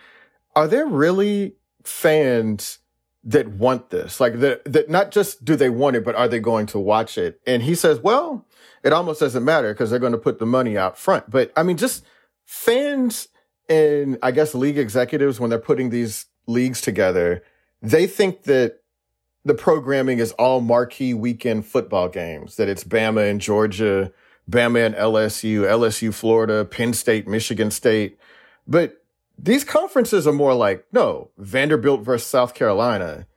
[0.55, 2.79] are there really fans?
[3.25, 4.19] That want this?
[4.19, 7.17] Like that, that not just do they want it, but are they going to watch
[7.17, 7.41] it?
[7.45, 8.45] And he says, well,
[8.83, 11.29] it almost doesn't matter because they're going to put the money out front.
[11.29, 12.05] But I mean, just
[12.45, 13.27] fans
[13.67, 17.43] and I guess league executives, when they're putting these leagues together,
[17.81, 18.81] they think that
[19.43, 24.11] the programming is all marquee weekend football games, that it's Bama and Georgia,
[24.49, 28.19] Bama and LSU, LSU, Florida, Penn State, Michigan State.
[28.67, 29.03] But
[29.37, 33.27] these conferences are more like, no, Vanderbilt versus South Carolina,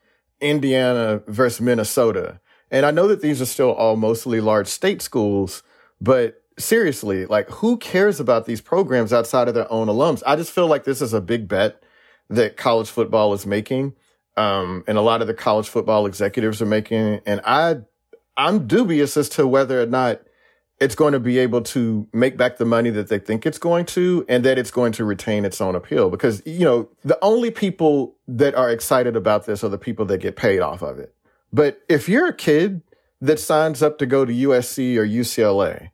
[0.41, 2.41] Indiana versus Minnesota.
[2.71, 5.63] And I know that these are still all mostly large state schools,
[6.01, 10.23] but seriously, like who cares about these programs outside of their own alums?
[10.27, 11.83] I just feel like this is a big bet
[12.29, 13.95] that college football is making.
[14.37, 17.21] Um, and a lot of the college football executives are making.
[17.27, 17.79] And I,
[18.37, 20.21] I'm dubious as to whether or not
[20.81, 23.85] it's going to be able to make back the money that they think it's going
[23.85, 27.51] to and that it's going to retain its own appeal because you know the only
[27.51, 31.15] people that are excited about this are the people that get paid off of it.
[31.53, 32.83] But if you're a kid
[33.21, 35.91] that signs up to go to USC or UCLA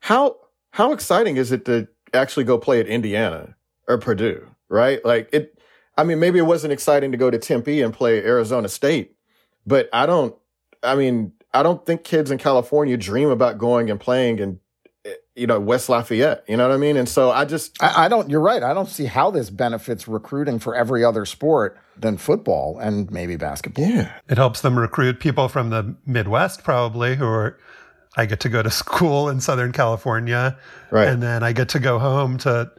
[0.00, 0.36] how
[0.70, 5.04] how exciting is it to actually go play at Indiana or Purdue right?
[5.04, 5.58] Like it
[5.96, 9.16] I mean maybe it wasn't exciting to go to Tempe and play Arizona State
[9.66, 10.36] but I don't
[10.84, 14.60] I mean I don't think kids in California dream about going and playing in,
[15.34, 16.44] you know, West Lafayette.
[16.46, 16.96] You know what I mean?
[16.96, 17.82] And so I just.
[17.82, 18.62] I, I don't, you're right.
[18.62, 23.36] I don't see how this benefits recruiting for every other sport than football and maybe
[23.36, 23.86] basketball.
[23.86, 24.12] Yeah.
[24.28, 27.58] It helps them recruit people from the Midwest, probably, who are.
[28.16, 30.58] I get to go to school in Southern California,
[30.90, 31.08] right.
[31.08, 32.72] and then I get to go home to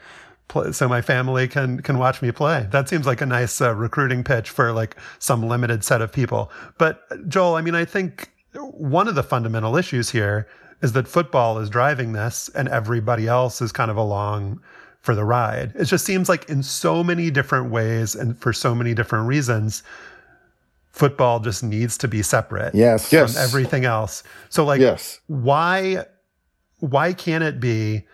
[0.50, 2.68] play, so my family can can watch me play.
[2.72, 6.52] That seems like a nice uh, recruiting pitch for like some limited set of people.
[6.78, 10.48] But Joel, I mean, I think one of the fundamental issues here
[10.82, 14.62] is that football is driving this and everybody else is kind of along
[15.02, 15.74] for the ride.
[15.76, 19.84] It just seems like in so many different ways and for so many different reasons,
[20.92, 23.10] football just needs to be separate yes.
[23.10, 23.38] from yes.
[23.38, 24.24] everything else.
[24.50, 25.20] So like yes.
[25.28, 26.06] why
[26.80, 28.06] why can't it be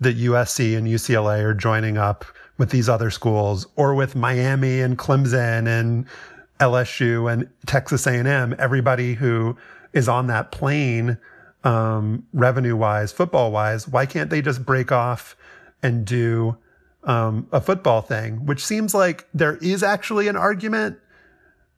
[0.00, 2.24] that USC and UCLA are joining up
[2.58, 6.06] with these other schools or with Miami and Clemson and
[6.60, 9.56] LSU and Texas A&M, everybody who
[9.94, 11.16] is on that plane,
[11.62, 15.36] um, revenue wise, football wise, why can't they just break off
[15.82, 16.56] and do
[17.04, 20.98] um, a football thing, which seems like there is actually an argument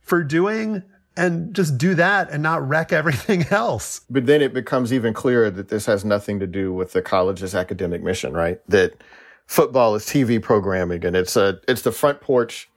[0.01, 0.83] for doing
[1.17, 4.01] and just do that and not wreck everything else.
[4.11, 7.55] But then it becomes even clearer that this has nothing to do with the college's
[7.55, 8.61] academic mission, right?
[8.69, 9.03] That
[9.47, 12.69] football is TV programming and it's a, it's the front porch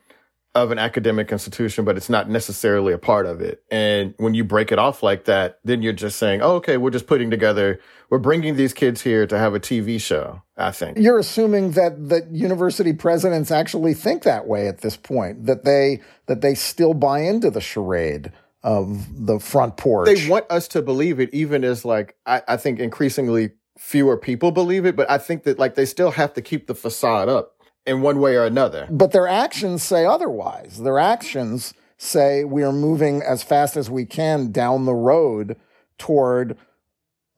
[0.55, 3.63] of an academic institution, but it's not necessarily a part of it.
[3.69, 6.89] And when you break it off like that, then you're just saying, oh, okay, we're
[6.89, 10.97] just putting together, we're bringing these kids here to have a TV show, I think.
[10.97, 16.01] You're assuming that that university presidents actually think that way at this point, that they
[16.25, 18.31] that they still buy into the charade
[18.63, 20.07] of the front porch.
[20.07, 24.51] They want us to believe it, even as like I, I think increasingly fewer people
[24.51, 27.55] believe it, but I think that like they still have to keep the facade up
[27.89, 28.87] in one way or another.
[28.89, 30.81] But their actions say otherwise.
[30.81, 35.57] Their actions say we are moving as fast as we can down the road
[35.97, 36.57] toward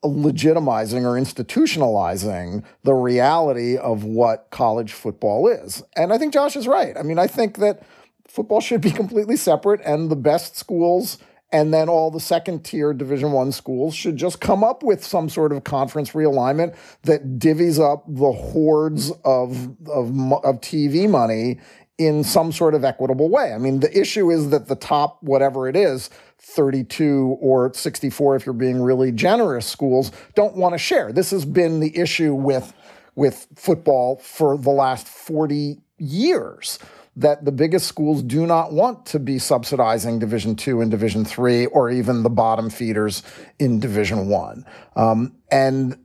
[0.04, 5.84] legitimizing or institutionalizing the reality of what college football is.
[5.96, 6.98] And I think Josh is right.
[6.98, 7.84] I mean, I think that
[8.28, 11.18] football should be completely separate and the best schools
[11.52, 15.30] and then all the second tier division one schools should just come up with some
[15.30, 20.10] sort of conference realignment that divvies up the hordes of, of,
[20.44, 21.60] of TV money
[21.98, 23.54] in some sort of equitable way.
[23.54, 26.10] I mean, the issue is that the top, whatever it is,
[26.40, 31.12] 32 or 64, if you're being really generous, schools don't want to share.
[31.12, 32.74] This has been the issue with,
[33.16, 36.80] with football for the last 40 years
[37.16, 41.66] that the biggest schools do not want to be subsidizing Division two and Division three,
[41.68, 43.24] or even the bottom feeders
[43.60, 44.66] in Division one.
[44.96, 45.98] Um, and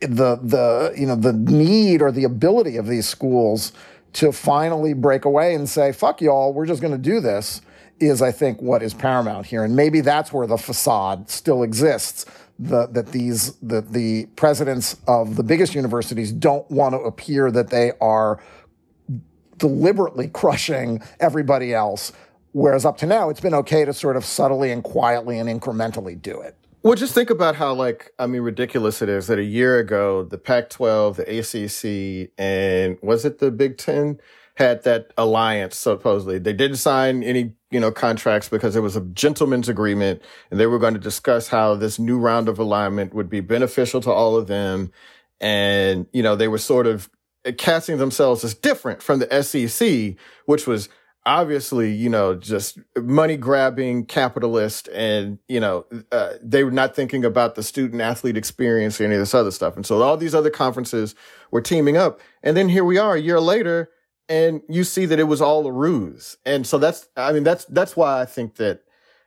[0.00, 3.72] the the you know the need or the ability of these schools
[4.12, 7.60] to finally break away and say fuck y'all, we're just going to do this
[8.00, 12.26] is I think what is paramount here, and maybe that's where the facade still exists.
[12.56, 17.70] The, that these the the presidents of the biggest universities don't want to appear that
[17.70, 18.40] they are
[19.58, 22.12] deliberately crushing everybody else.
[22.52, 26.20] Whereas up to now, it's been okay to sort of subtly and quietly and incrementally
[26.20, 26.56] do it.
[26.82, 30.22] Well, just think about how, like, I mean, ridiculous it is that a year ago,
[30.22, 34.20] the Pac 12, the ACC, and was it the Big Ten
[34.56, 36.38] had that alliance, supposedly.
[36.38, 40.66] They didn't sign any, you know, contracts because it was a gentleman's agreement and they
[40.66, 44.36] were going to discuss how this new round of alignment would be beneficial to all
[44.36, 44.92] of them.
[45.40, 47.10] And, you know, they were sort of
[47.52, 50.16] casting themselves as different from the SEC,
[50.46, 50.88] which was
[51.26, 57.24] obviously, you know, just money grabbing capitalist and, you know, uh, they were not thinking
[57.24, 59.76] about the student athlete experience or any of this other stuff.
[59.76, 61.14] And so all these other conferences
[61.50, 62.20] were teaming up.
[62.42, 63.90] And then here we are a year later
[64.28, 66.36] and you see that it was all a ruse.
[66.44, 68.82] And so that's, I mean, that's, that's why I think that,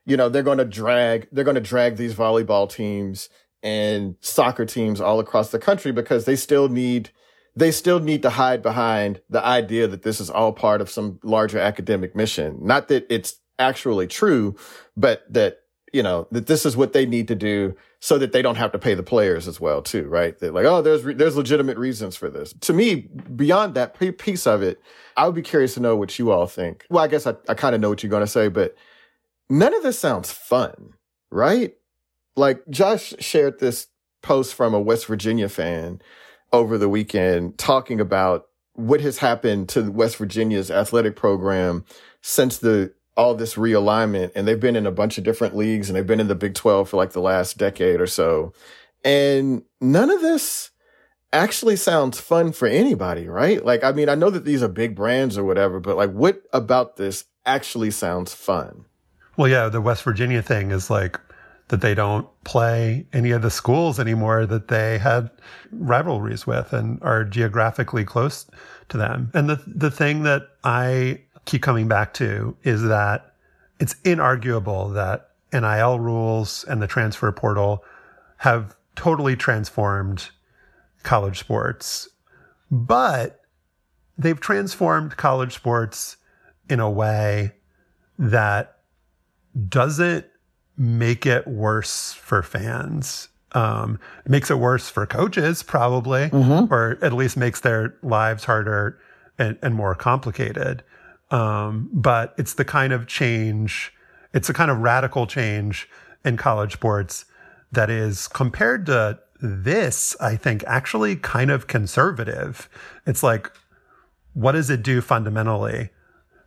[0.05, 3.29] you know, they're going to drag, they're going to drag these volleyball teams
[3.63, 7.09] and soccer teams all across the country because they still need,
[7.57, 11.19] they still need to hide behind the idea that this is all part of some
[11.23, 12.59] larger academic mission.
[12.61, 14.55] Not that it's actually true,
[14.95, 18.43] but that, you know, that this is what they need to do so that they
[18.43, 20.37] don't have to pay the players as well, too, right?
[20.37, 22.53] They're like, oh, there's, re- there's legitimate reasons for this.
[22.61, 24.79] To me, beyond that piece of it,
[25.15, 26.85] I would be curious to know what you all think.
[26.91, 28.75] Well, I guess I, I kind of know what you're going to say, but
[29.49, 30.93] none of this sounds fun,
[31.31, 31.73] right?
[32.35, 33.87] Like Josh shared this
[34.21, 35.99] post from a West Virginia fan
[36.57, 41.85] over the weekend talking about what has happened to West Virginia's athletic program
[42.21, 45.95] since the all this realignment and they've been in a bunch of different leagues and
[45.95, 48.53] they've been in the Big 12 for like the last decade or so.
[49.03, 50.69] And none of this
[51.33, 53.65] actually sounds fun for anybody, right?
[53.65, 56.43] Like, I mean, I know that these are big brands or whatever, but like, what
[56.53, 58.85] about this actually sounds fun?
[59.35, 61.19] Well, yeah, the West Virginia thing is like
[61.69, 65.29] that they don't play any of the schools anymore that they had
[65.71, 68.45] rivalries with and are geographically close
[68.89, 69.31] to them.
[69.33, 73.33] And the the thing that I keep coming back to is that
[73.79, 77.83] it's inarguable that NIL rules and the transfer portal
[78.37, 80.29] have totally transformed
[81.03, 82.09] college sports.
[82.69, 83.41] But
[84.17, 86.17] they've transformed college sports
[86.69, 87.53] in a way
[88.19, 88.79] that
[89.69, 90.25] doesn't
[90.77, 93.29] make it worse for fans.
[93.53, 96.71] Um, it makes it worse for coaches, probably, mm-hmm.
[96.71, 98.99] or at least makes their lives harder
[99.39, 100.83] and, and more complicated.
[101.31, 103.93] Um, but it's the kind of change,
[104.33, 105.89] it's a kind of radical change
[106.23, 107.25] in college sports
[107.71, 112.69] that is compared to this, I think, actually kind of conservative.
[113.05, 113.51] It's like,
[114.33, 115.89] what does it do fundamentally?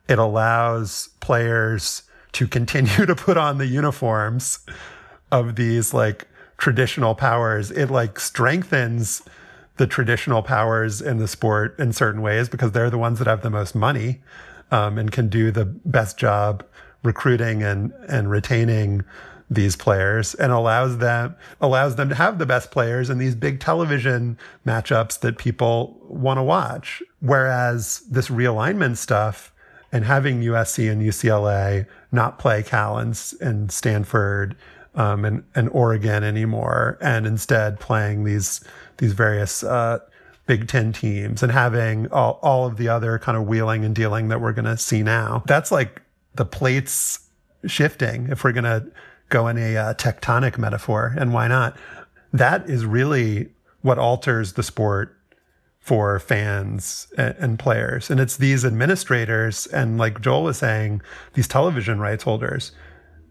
[0.09, 4.61] It allows players to continue to put on the uniforms
[5.33, 6.29] of these like
[6.59, 7.71] traditional powers.
[7.71, 9.23] It like strengthens
[9.77, 13.43] the traditional powers in the sport in certain ways because they're the ones that have
[13.43, 14.21] the most money
[14.71, 16.65] um, and can do the best job
[17.03, 19.03] recruiting and and retaining
[19.49, 23.59] these players and allows them allows them to have the best players in these big
[23.59, 29.53] television matchups that people want to watch whereas this realignment stuff
[29.91, 34.57] and having USC and UCLA not play Cal and, and Stanford
[34.95, 38.61] um, and, and Oregon anymore, and instead playing these
[38.99, 39.99] these various uh,
[40.47, 44.29] Big Ten teams and having all, all of the other kind of wheeling and dealing
[44.29, 45.43] that we're going to see now.
[45.47, 46.03] That's like
[46.35, 47.21] the plates
[47.67, 48.87] shifting if we're going to
[49.29, 51.77] go in a uh, tectonic metaphor, and why not?
[52.33, 53.51] That is really
[53.83, 55.17] what alters the sport
[55.91, 58.11] for fans and, players.
[58.11, 61.03] And it's these administrators and like Joel was saying,
[61.35, 62.71] these television rights holders.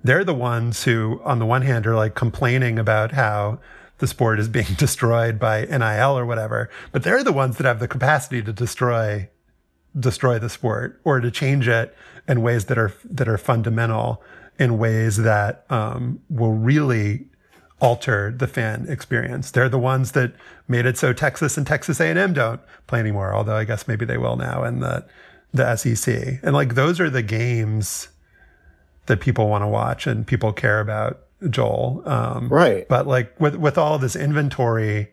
[0.04, 3.60] They're the ones who, on the one hand, are like complaining about how
[4.00, 7.80] the sport is being destroyed by NIL or whatever, but they're the ones that have
[7.80, 9.30] the capacity to destroy
[9.98, 11.96] destroy the sport or to change it
[12.28, 14.22] in ways that are that are fundamental
[14.60, 17.26] in ways that um, will really
[17.80, 19.52] alter the fan experience.
[19.52, 20.34] They're the ones that
[20.68, 24.18] made it so Texas and Texas A&M don't play anymore, although I guess maybe they
[24.18, 25.06] will now in the
[25.52, 26.40] the SEC.
[26.44, 28.10] And like those are the games
[29.08, 32.04] that people want to watch and people care about, Joel.
[32.06, 32.88] Um, right.
[32.88, 35.12] But like with with all this inventory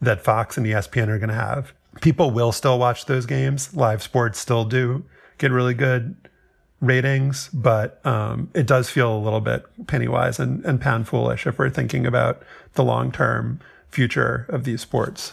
[0.00, 3.74] that Fox and ESPN are going to have, people will still watch those games.
[3.74, 5.04] Live sports still do
[5.38, 6.14] get really good
[6.80, 11.46] ratings, but um, it does feel a little bit penny wise and, and pound foolish
[11.46, 12.42] if we're thinking about
[12.74, 15.32] the long term future of these sports.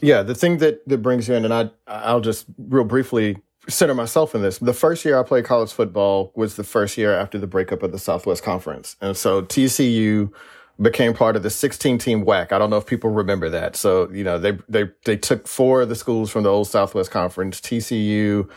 [0.00, 3.94] Yeah, the thing that that brings you in, and I I'll just real briefly center
[3.94, 4.58] myself in this.
[4.58, 7.92] The first year I played college football was the first year after the breakup of
[7.92, 10.32] the Southwest Conference, and so TCU
[10.80, 12.52] became part of the 16 team WAC.
[12.52, 13.74] I don't know if people remember that.
[13.76, 17.10] So you know they they they took four of the schools from the old Southwest
[17.10, 18.48] Conference: TCU,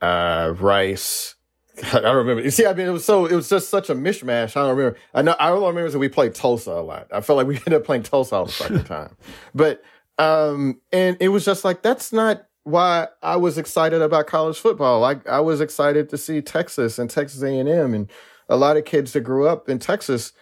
[0.00, 1.34] uh, Rice,
[1.92, 2.42] I don't remember.
[2.42, 4.56] You see, I mean, it was so, it was just such a mishmash.
[4.56, 4.98] I don't remember.
[5.14, 7.08] I know, I remember that we played Tulsa a lot.
[7.12, 9.16] I felt like we ended up playing Tulsa all the fucking time.
[9.54, 9.82] But,
[10.18, 15.00] um, and it was just like, that's not why I was excited about college football.
[15.00, 18.10] Like, I was excited to see Texas and Texas A&M and
[18.48, 20.32] a lot of kids that grew up in Texas,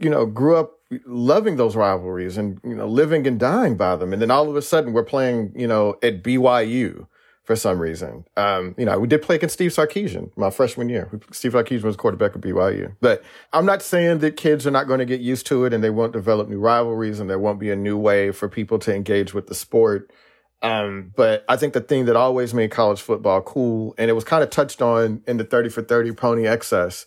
[0.00, 0.74] you know, grew up
[1.04, 4.12] loving those rivalries and, you know, living and dying by them.
[4.12, 7.08] And then all of a sudden we're playing, you know, at BYU
[7.46, 8.26] for some reason.
[8.36, 11.08] Um, you know, we did play against Steve Sarkisian my freshman year.
[11.30, 12.96] Steve Sarkisian was quarterback of BYU.
[13.00, 13.22] But
[13.52, 15.90] I'm not saying that kids are not going to get used to it and they
[15.90, 19.32] won't develop new rivalries and there won't be a new way for people to engage
[19.32, 20.12] with the sport.
[20.60, 24.24] Um, but I think the thing that always made college football cool, and it was
[24.24, 27.06] kind of touched on in the 30 for 30 pony excess,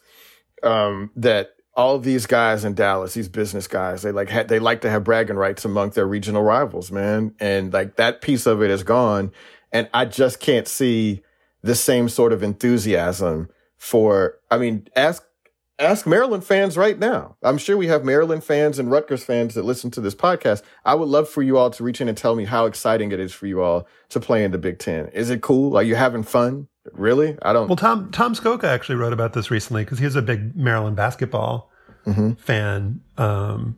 [0.64, 4.82] um, that all these guys in Dallas, these business guys, they like ha- they like
[4.82, 8.70] to have bragging rights among their regional rivals, man, and like that piece of it
[8.70, 9.32] is gone,
[9.72, 11.24] and I just can't see
[11.62, 14.40] the same sort of enthusiasm for.
[14.50, 15.24] I mean, ask
[15.80, 17.38] ask Maryland fans right now.
[17.42, 20.62] I'm sure we have Maryland fans and Rutgers fans that listen to this podcast.
[20.86, 23.20] I would love for you all to reach in and tell me how exciting it
[23.20, 25.08] is for you all to play in the Big Ten.
[25.08, 25.78] Is it cool?
[25.78, 26.68] Are you having fun?
[26.94, 27.38] Really?
[27.42, 27.68] I don't.
[27.68, 31.72] Well, Tom Tom Scocca actually wrote about this recently because he's a big Maryland basketball
[32.06, 32.34] mm-hmm.
[32.34, 33.02] fan.
[33.18, 33.78] Um,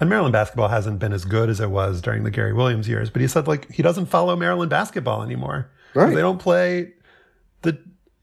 [0.00, 3.10] and Maryland basketball hasn't been as good as it was during the Gary Williams years,
[3.10, 5.70] but he said like he doesn't follow Maryland basketball anymore.
[5.94, 6.14] Right.
[6.14, 6.92] They don't play
[7.62, 7.78] the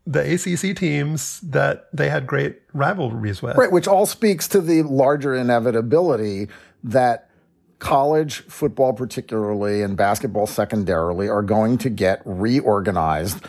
[0.07, 3.57] the ACC teams that they had great rivalries with.
[3.57, 6.47] Right, which all speaks to the larger inevitability
[6.83, 7.29] that
[7.79, 13.45] college football, particularly, and basketball secondarily, are going to get reorganized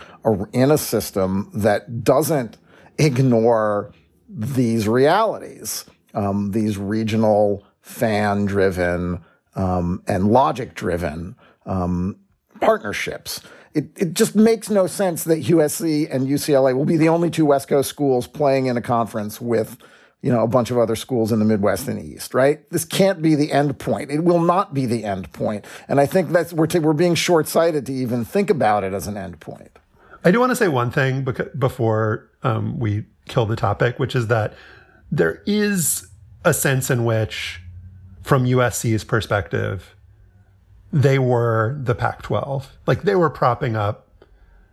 [0.52, 2.56] in a system that doesn't
[2.98, 3.92] ignore
[4.28, 9.24] these realities, um, these regional, fan driven,
[9.54, 12.18] um, and logic driven um,
[12.60, 13.40] partnerships
[13.76, 17.44] it, it just makes no sense that USC and UCLA will be the only two
[17.44, 19.76] West Coast schools playing in a conference with,
[20.22, 22.68] you know, a bunch of other schools in the Midwest and East, right?
[22.70, 24.10] This can't be the end point.
[24.10, 25.66] It will not be the end point.
[25.88, 28.94] And I think that's we're, t- we're being short sighted to even think about it
[28.94, 29.78] as an end point.
[30.24, 31.26] I do want to say one thing
[31.58, 34.54] before um, we kill the topic, which is that
[35.12, 36.08] there is
[36.46, 37.60] a sense in which,
[38.26, 39.94] from USC's perspective,
[40.92, 42.76] they were the Pac 12.
[42.84, 44.08] Like they were propping up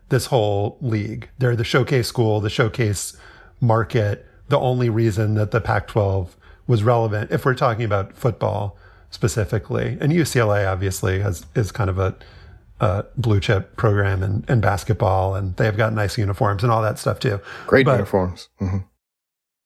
[0.09, 1.29] this whole league.
[1.37, 3.15] They're the showcase school, the showcase
[3.61, 6.35] market, the only reason that the Pac 12
[6.65, 8.75] was relevant, if we're talking about football
[9.11, 9.99] specifically.
[10.01, 12.15] And UCLA obviously has, is kind of a,
[12.79, 16.97] a blue chip program in, in basketball, and they've got nice uniforms and all that
[16.97, 17.39] stuff too.
[17.67, 18.49] Great but, uniforms.
[18.59, 18.77] Mm-hmm.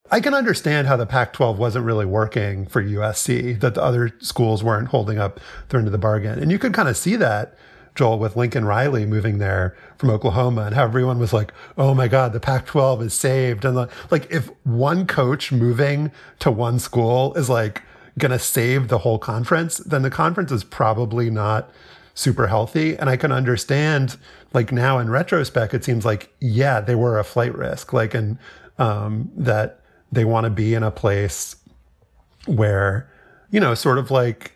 [0.10, 4.14] I can understand how the Pac 12 wasn't really working for USC, that the other
[4.20, 5.40] schools weren't holding up
[5.70, 6.40] their end of the bargain.
[6.40, 7.58] And you could kind of see that,
[7.94, 12.08] Joel, with Lincoln Riley moving there from Oklahoma and how everyone was like, oh my
[12.08, 13.66] God, the Pac 12 is saved.
[13.66, 17.82] And the, like, if one coach moving to one school is like
[18.18, 21.70] going to save the whole conference, then the conference is probably not
[22.14, 22.96] super healthy.
[22.98, 24.18] And I can understand,
[24.54, 27.92] like, now in retrospect, it seems like, yeah, they were a flight risk.
[27.92, 28.38] Like, and,
[28.80, 29.82] um, that,
[30.12, 31.56] they want to be in a place
[32.46, 33.10] where,
[33.52, 34.54] you know, sort of like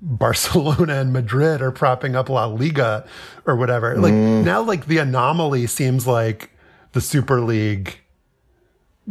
[0.00, 3.06] Barcelona and Madrid are propping up La Liga
[3.46, 3.96] or whatever.
[3.96, 4.44] Like mm.
[4.44, 6.50] now, like the anomaly seems like
[6.92, 8.00] the Super League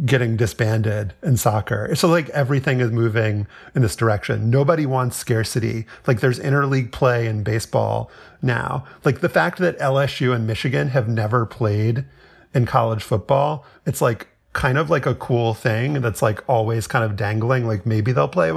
[0.04, 1.94] getting disbanded in soccer.
[1.94, 4.50] So like everything is moving in this direction.
[4.50, 5.86] Nobody wants scarcity.
[6.06, 8.10] Like there's interleague play in baseball
[8.42, 8.84] now.
[9.04, 12.04] Like the fact that LSU and Michigan have never played
[12.52, 17.04] in college football, it's like kind of like a cool thing that's like always kind
[17.04, 17.66] of dangling.
[17.66, 18.50] Like maybe they'll play,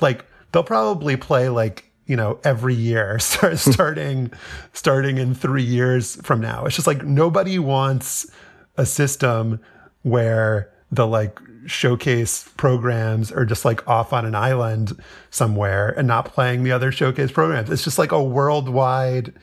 [0.00, 4.32] like they'll probably play like you know every year, start, starting
[4.72, 6.64] starting in three years from now.
[6.64, 8.26] It's just like nobody wants
[8.76, 9.60] a system
[10.02, 14.98] where the like showcase programs are just like off on an island
[15.30, 17.70] somewhere and not playing the other showcase programs.
[17.70, 19.34] It's just like a worldwide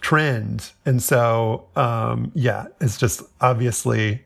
[0.00, 0.70] trend.
[0.86, 4.24] And so, um, yeah, it's just obviously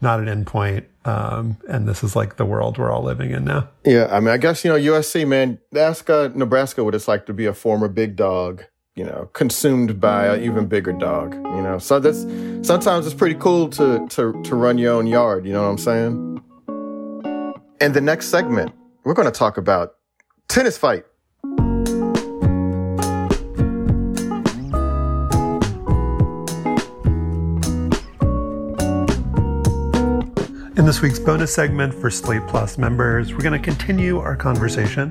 [0.00, 0.84] not an endpoint.
[1.04, 3.68] Um, and this is like the world we're all living in now.
[3.84, 5.58] Yeah, I mean, I guess you know USC, man.
[5.74, 8.64] Ask uh, Nebraska what it's like to be a former big dog.
[8.96, 11.34] You know, consumed by an even bigger dog.
[11.34, 12.20] You know, so that's
[12.66, 15.46] sometimes it's pretty cool to to to run your own yard.
[15.46, 16.42] You know what I'm saying?
[17.80, 18.72] And the next segment,
[19.04, 19.94] we're going to talk about
[20.48, 21.06] tennis fight.
[30.80, 35.10] In this week's bonus segment for Slate Plus members, we're going to continue our conversation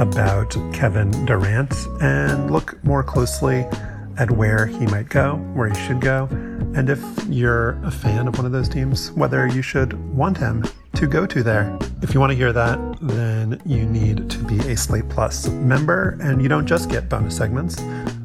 [0.00, 3.68] about Kevin Durant and look more closely
[4.18, 6.26] at where he might go, where he should go,
[6.74, 10.64] and if you're a fan of one of those teams, whether you should want him
[10.96, 11.78] to go to there.
[12.02, 16.18] If you want to hear that, then you need to be a Slate Plus member,
[16.20, 17.80] and you don't just get bonus segments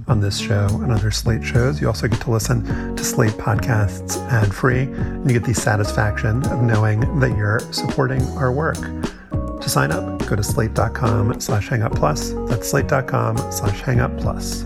[0.07, 1.82] on this show and other Slate shows.
[1.82, 2.63] You also get to listen
[2.95, 8.22] to Slate podcasts ad free, and you get the satisfaction of knowing that you're supporting
[8.38, 8.78] our work.
[8.78, 12.32] To sign up, go to slate.com slash hangup plus.
[12.49, 14.65] That's slate.com slash hangup plus.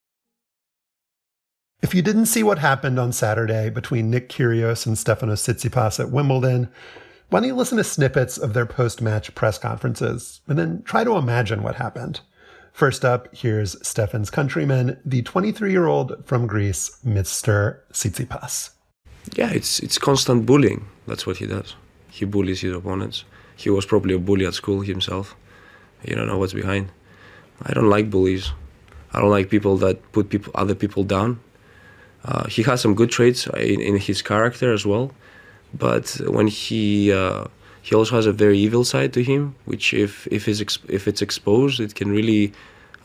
[1.81, 6.11] If you didn't see what happened on Saturday between Nick Kyrgios and Stefanos Tsitsipas at
[6.11, 6.69] Wimbledon,
[7.29, 11.15] why don't you listen to snippets of their post-match press conferences and then try to
[11.15, 12.21] imagine what happened?
[12.71, 17.79] First up, here's Stefan's countryman, the 23-year-old from Greece, Mr.
[17.91, 18.69] Tsitsipas.
[19.33, 20.87] Yeah, it's it's constant bullying.
[21.07, 21.75] That's what he does.
[22.09, 23.23] He bullies his opponents.
[23.55, 25.35] He was probably a bully at school himself.
[26.03, 26.91] You don't know what's behind.
[27.63, 28.51] I don't like bullies.
[29.13, 31.39] I don't like people that put people other people down.
[32.25, 35.11] Uh, he has some good traits in, in, his character as well,
[35.73, 37.45] but when he uh,
[37.81, 41.21] he also has a very evil side to him, which if if is if it's
[41.21, 42.53] exposed, it can really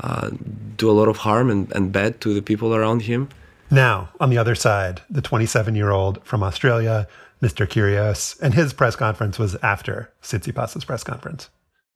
[0.00, 0.30] uh,
[0.76, 3.28] do a lot of harm and, and bad to the people around him.
[3.70, 7.08] Now, on the other side, the 27 year old from Australia,
[7.42, 7.66] Mr.
[7.66, 11.48] Kyrgios, and his press conference was after Tsitsipas's press conference.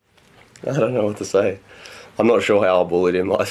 [0.67, 1.61] I don't know what to say.
[2.19, 3.33] I'm not sure how I bullied him.
[3.33, 3.47] I,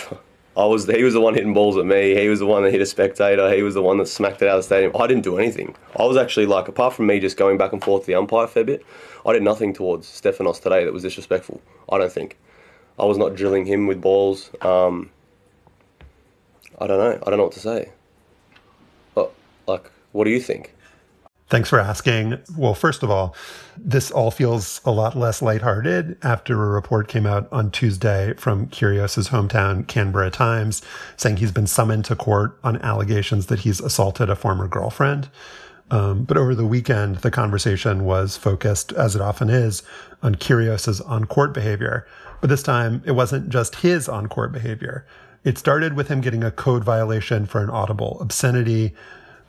[0.59, 2.19] I was he was the one hitting balls at me.
[2.19, 3.49] He was the one that hit a spectator.
[3.55, 4.91] He was the one that smacked it out of the stadium.
[4.99, 5.73] I didn't do anything.
[5.97, 8.43] I was actually like, apart from me just going back and forth to the umpire
[8.43, 8.85] a fair bit,
[9.25, 11.61] I did nothing towards Stefanos today that was disrespectful.
[11.89, 12.37] I don't think.
[12.99, 14.51] I was not drilling him with balls.
[14.61, 15.11] Um,
[16.77, 17.23] I don't know.
[17.25, 17.93] I don't know what to say.
[19.15, 19.31] But
[19.65, 20.75] like, what do you think?
[21.49, 22.37] Thanks for asking.
[22.55, 23.35] Well, first of all,
[23.75, 28.67] this all feels a lot less lighthearted after a report came out on Tuesday from
[28.67, 30.83] Kyrgios's hometown, Canberra Times,
[31.17, 35.29] saying he's been summoned to court on allegations that he's assaulted a former girlfriend.
[35.89, 39.81] Um, but over the weekend, the conversation was focused, as it often is,
[40.21, 42.05] on Kyrgios's on-court behavior.
[42.41, 45.03] But this time, it wasn't just his on-court behavior.
[45.43, 48.93] It started with him getting a code violation for an audible obscenity.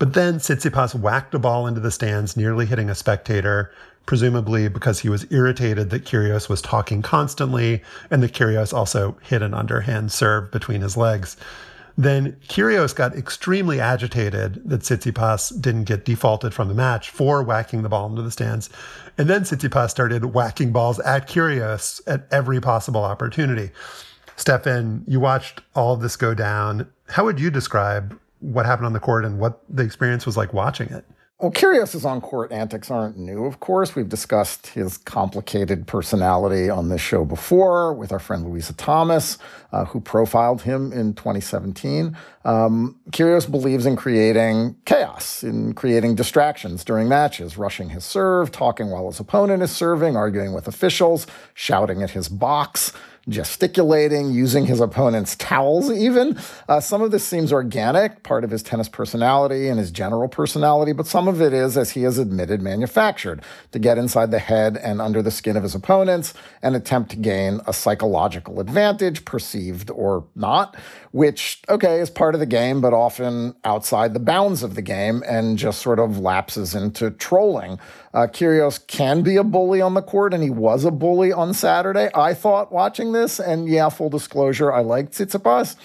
[0.00, 3.70] But then Tsitsipas whacked a ball into the stands, nearly hitting a spectator,
[4.06, 9.42] presumably because he was irritated that Kyrgios was talking constantly and that Kyrgios also hit
[9.42, 11.36] an underhand serve between his legs.
[11.98, 17.82] Then Kyrgios got extremely agitated that Tsitsipas didn't get defaulted from the match for whacking
[17.82, 18.70] the ball into the stands.
[19.18, 23.70] And then Tsitsipas started whacking balls at Kyrgios at every possible opportunity.
[24.36, 26.90] Stefan, you watched all of this go down.
[27.08, 30.52] How would you describe what happened on the court and what the experience was like
[30.52, 31.04] watching it.
[31.40, 33.46] Well, Kyrgios's on-court antics aren't new.
[33.46, 38.74] Of course, we've discussed his complicated personality on this show before with our friend Louisa
[38.74, 39.38] Thomas,
[39.72, 42.14] uh, who profiled him in 2017.
[42.44, 49.06] Um, believes in creating chaos, in creating distractions during matches, rushing his serve, talking while
[49.06, 52.92] his opponent is serving, arguing with officials, shouting at his box
[53.28, 56.38] gesticulating, using his opponent's towels, even.
[56.68, 60.92] Uh, some of this seems organic, part of his tennis personality and his general personality,
[60.92, 63.42] but some of it is, as he has admitted, manufactured
[63.72, 67.16] to get inside the head and under the skin of his opponents and attempt to
[67.16, 70.76] gain a psychological advantage, perceived or not,
[71.12, 75.22] which, okay, is part of the game, but often outside the bounds of the game
[75.26, 77.78] and just sort of lapses into trolling.
[78.12, 81.54] Uh, Kyrgios can be a bully on the court, and he was a bully on
[81.54, 82.10] Saturday.
[82.14, 85.76] I thought watching this, and yeah, full disclosure, I liked Tsitsipas.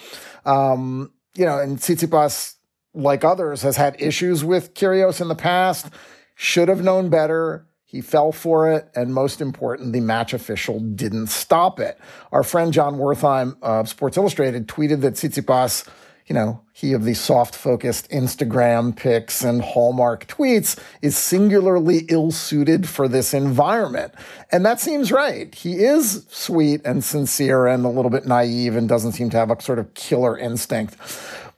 [0.44, 2.54] Um, you know, and Tsitsipas,
[2.94, 5.88] like others, has had issues with Kyrgios in the past.
[6.34, 7.66] Should have known better.
[7.84, 11.98] He fell for it, and most important, the match official didn't stop it.
[12.32, 15.88] Our friend Jon Wertheim of Sports Illustrated tweeted that Tsitsipas
[16.26, 22.32] you know, he of the soft focused Instagram pics and Hallmark tweets is singularly ill
[22.32, 24.12] suited for this environment.
[24.50, 25.54] And that seems right.
[25.54, 29.50] He is sweet and sincere and a little bit naive and doesn't seem to have
[29.52, 30.96] a sort of killer instinct.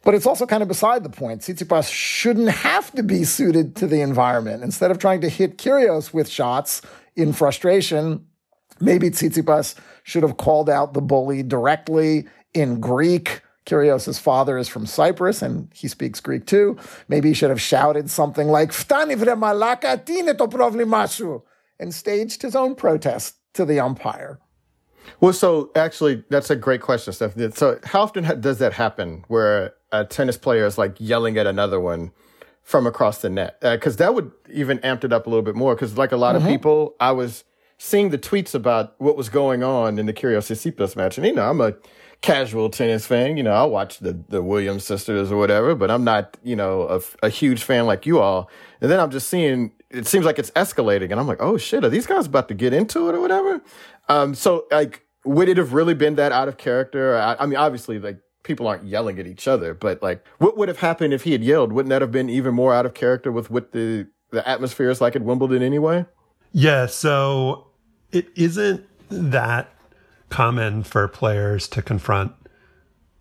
[0.04, 1.40] But it's also kind of beside the point.
[1.40, 4.62] Tsitsipas shouldn't have to be suited to the environment.
[4.62, 6.82] Instead of trying to hit Kyrgios with shots
[7.16, 8.26] in frustration,
[8.80, 14.86] maybe Tsitsipas should have called out the bully directly in Greek Kyrgios' father is from
[14.86, 16.78] Cyprus and he speaks Greek too.
[17.08, 21.42] Maybe he should have shouted something like "Ftani malaka tine to problemasu,"
[21.78, 24.40] and staged his own protest to the umpire.
[25.20, 27.34] Well, so actually, that's a great question, Steph.
[27.54, 31.80] So, how often does that happen where a tennis player is like yelling at another
[31.80, 32.12] one
[32.62, 33.60] from across the net?
[33.60, 35.74] Because uh, that would even amped it up a little bit more.
[35.74, 36.46] Because, like a lot mm-hmm.
[36.46, 37.44] of people, I was
[37.78, 41.34] seeing the tweets about what was going on in the Kyrgios Tsitsipas match, and you
[41.34, 41.74] know, I'm a
[42.20, 43.36] casual tennis fan.
[43.36, 46.82] You know, I watch the the Williams sisters or whatever, but I'm not, you know,
[46.88, 48.50] a, a huge fan like you all.
[48.80, 51.84] And then I'm just seeing it seems like it's escalating, and I'm like, oh shit,
[51.84, 53.62] are these guys about to get into it or whatever?
[54.08, 57.16] Um, so like, would it have really been that out of character?
[57.16, 60.68] I, I mean, obviously, like people aren't yelling at each other, but like, what would
[60.68, 61.72] have happened if he had yelled?
[61.72, 65.00] Wouldn't that have been even more out of character with what the the atmosphere is
[65.00, 66.04] like at Wimbledon anyway?
[66.52, 67.68] Yeah, so
[68.12, 69.72] it isn't that
[70.28, 72.32] common for players to confront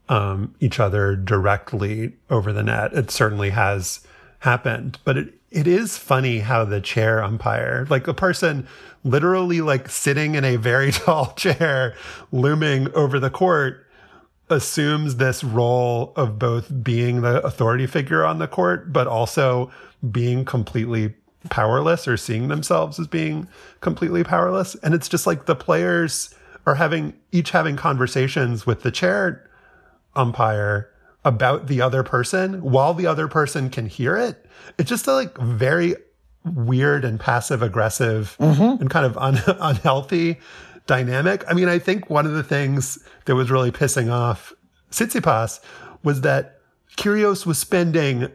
[0.09, 2.93] um, each other directly over the net.
[2.93, 4.01] It certainly has
[4.39, 8.67] happened, but it it is funny how the chair umpire, like a person
[9.03, 11.95] literally like sitting in a very tall chair,
[12.31, 13.85] looming over the court,
[14.49, 19.71] assumes this role of both being the authority figure on the court, but also
[20.11, 21.13] being completely
[21.49, 23.47] powerless or seeing themselves as being
[23.79, 24.75] completely powerless.
[24.75, 26.33] And it's just like the players
[26.67, 29.49] are having each having conversations with the chair
[30.15, 30.91] umpire
[31.23, 34.45] about the other person while the other person can hear it.
[34.77, 35.95] It's just a like very
[36.43, 38.81] weird and passive aggressive mm-hmm.
[38.81, 40.39] and kind of un- unhealthy
[40.87, 41.43] dynamic.
[41.47, 44.53] I mean, I think one of the things that was really pissing off
[44.91, 45.61] Tsitsipas
[46.03, 46.59] was that
[46.97, 48.29] Kyrgios was spending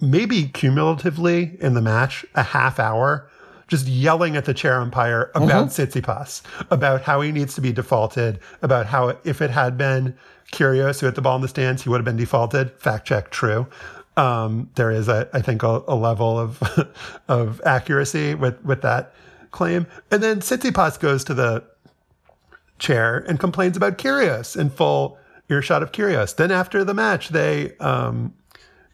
[0.00, 3.28] maybe cumulatively in the match a half hour
[3.72, 5.98] just yelling at the chair umpire about mm-hmm.
[5.98, 10.14] Tsitsipas, about how he needs to be defaulted, about how if it had been
[10.52, 12.70] Kyrgios who hit the ball in the stands, he would have been defaulted.
[12.72, 13.66] Fact check, true.
[14.18, 16.62] Um, there is, a, I think, a, a level of
[17.28, 19.14] of accuracy with with that
[19.52, 19.86] claim.
[20.10, 21.64] And then Tsitsipas goes to the
[22.78, 25.16] chair and complains about Kyrgios in full
[25.48, 26.36] earshot of Kyrgios.
[26.36, 28.34] Then after the match, they um,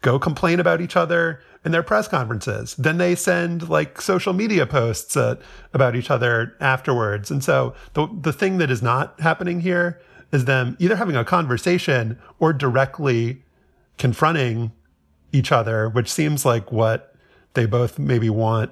[0.01, 2.75] go complain about each other in their press conferences.
[2.75, 5.35] Then they send like social media posts uh,
[5.73, 7.29] about each other afterwards.
[7.31, 10.01] And so the the thing that is not happening here
[10.31, 13.43] is them either having a conversation or directly
[13.97, 14.71] confronting
[15.31, 17.15] each other, which seems like what
[17.53, 18.71] they both maybe want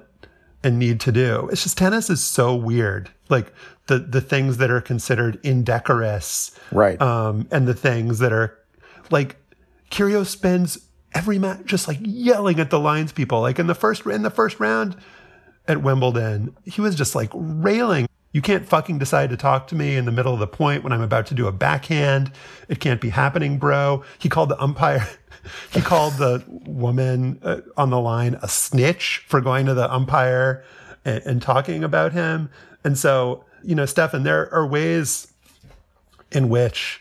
[0.62, 1.48] and need to do.
[1.52, 3.10] It's just tennis is so weird.
[3.28, 3.52] Like
[3.86, 7.00] the the things that are considered indecorous, right?
[7.00, 8.56] Um, and the things that are
[9.10, 9.36] like
[9.90, 13.40] Kyrgios spends every match just like yelling at the lines people.
[13.40, 14.96] Like in the first in the first round
[15.66, 18.08] at Wimbledon, he was just like railing.
[18.32, 20.92] You can't fucking decide to talk to me in the middle of the point when
[20.92, 22.30] I'm about to do a backhand.
[22.68, 24.04] It can't be happening, bro.
[24.18, 25.08] He called the umpire.
[25.72, 30.62] he called the woman uh, on the line a snitch for going to the umpire
[31.04, 32.50] and, and talking about him.
[32.84, 35.32] And so, you know, Stefan, there are ways
[36.30, 37.00] in which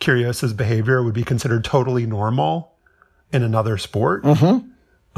[0.00, 2.75] Kyrgios's behavior would be considered totally normal
[3.32, 4.22] in another sport.
[4.22, 4.68] Mm-hmm.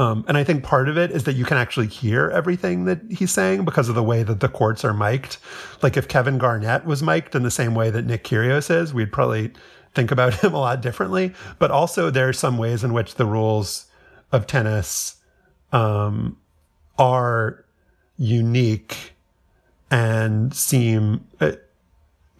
[0.01, 3.01] Um, and I think part of it is that you can actually hear everything that
[3.09, 5.37] he's saying because of the way that the courts are mic'd.
[5.81, 9.11] Like if Kevin Garnett was mic'd in the same way that Nick Kyrgios is, we'd
[9.11, 9.51] probably
[9.93, 11.33] think about him a lot differently.
[11.59, 13.87] But also there are some ways in which the rules
[14.31, 15.17] of tennis
[15.73, 16.37] um,
[16.97, 17.65] are
[18.17, 19.13] unique
[19.91, 21.53] and seem uh,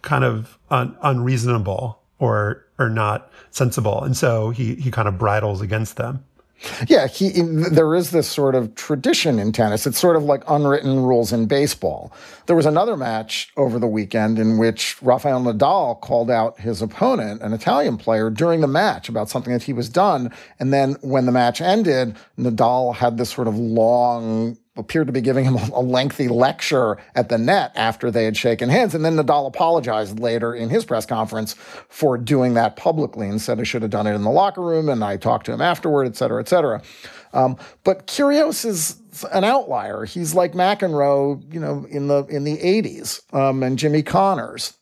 [0.00, 4.02] kind of un- unreasonable or or not sensible.
[4.02, 6.24] And so he he kind of bridles against them.
[6.88, 9.86] Yeah, he there is this sort of tradition in tennis.
[9.86, 12.12] It's sort of like unwritten rules in baseball.
[12.46, 17.40] There was another match over the weekend in which Rafael Nadal called out his opponent,
[17.40, 20.30] an Italian player, during the match about something that he was done.
[20.58, 25.20] And then when the match ended, Nadal had this sort of long appeared to be
[25.20, 28.94] giving him a lengthy lecture at the net after they had shaken hands.
[28.94, 31.54] And then Nadal apologized later in his press conference
[31.88, 34.88] for doing that publicly and said I should have done it in the locker room
[34.88, 36.82] and I talked to him afterward, et cetera, et cetera.
[37.32, 38.96] Um, but Kyrgios is
[39.32, 40.04] an outlier.
[40.04, 44.74] He's like McEnroe, you know, in the in the 80s, um, and Jimmy Connors.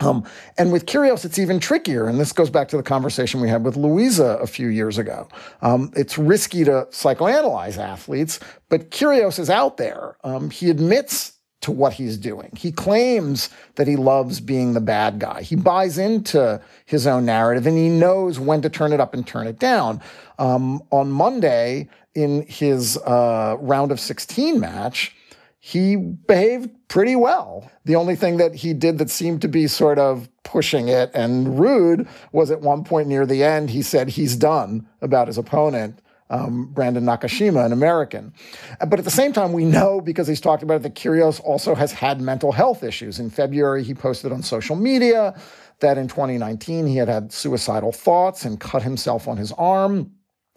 [0.00, 0.24] Um,
[0.58, 2.06] and with Kyrgios, it's even trickier.
[2.06, 5.28] And this goes back to the conversation we had with Louisa a few years ago.
[5.62, 10.16] Um, it's risky to psychoanalyze athletes, but Kyrgios is out there.
[10.24, 12.50] Um, he admits to what he's doing.
[12.56, 15.42] He claims that he loves being the bad guy.
[15.42, 19.26] He buys into his own narrative and he knows when to turn it up and
[19.26, 20.00] turn it down.
[20.38, 25.14] Um, on Monday, in his uh, round of 16 match,
[25.60, 27.70] he behaved pretty well.
[27.84, 31.58] The only thing that he did that seemed to be sort of pushing it and
[31.58, 36.00] rude was at one point near the end, he said he's done about his opponent.
[36.30, 38.32] Um, Brandon Nakashima, an American.
[38.78, 41.74] But at the same time, we know because he's talked about it that Kyrgios also
[41.74, 43.18] has had mental health issues.
[43.18, 45.34] In February, he posted on social media
[45.80, 50.12] that in 2019 he had had suicidal thoughts and cut himself on his arm.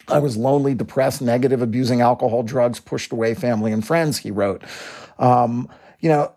[0.08, 4.62] I was lonely, depressed, negative, abusing alcohol, drugs, pushed away family and friends, he wrote.
[5.18, 6.34] Um, you know,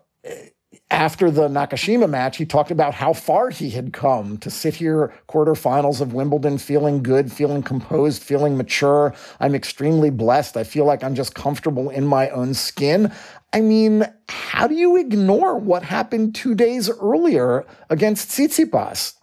[0.89, 5.13] after the Nakashima match, he talked about how far he had come to sit here
[5.27, 9.13] quarterfinals of Wimbledon feeling good, feeling composed, feeling mature.
[9.41, 10.55] I'm extremely blessed.
[10.55, 13.11] I feel like I'm just comfortable in my own skin.
[13.51, 19.15] I mean, how do you ignore what happened two days earlier against Tsitsipas?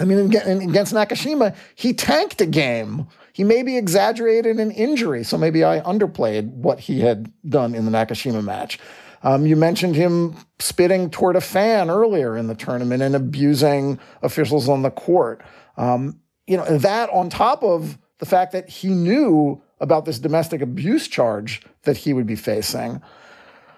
[0.00, 3.06] I mean, against Nakashima, he tanked a game.
[3.32, 7.90] He maybe exaggerated an injury, so maybe I underplayed what he had done in the
[7.90, 8.78] Nakashima match.
[9.22, 14.68] Um, you mentioned him spitting toward a fan earlier in the tournament and abusing officials
[14.68, 15.42] on the court.
[15.76, 20.60] Um, you know, that on top of the fact that he knew about this domestic
[20.60, 23.00] abuse charge that he would be facing.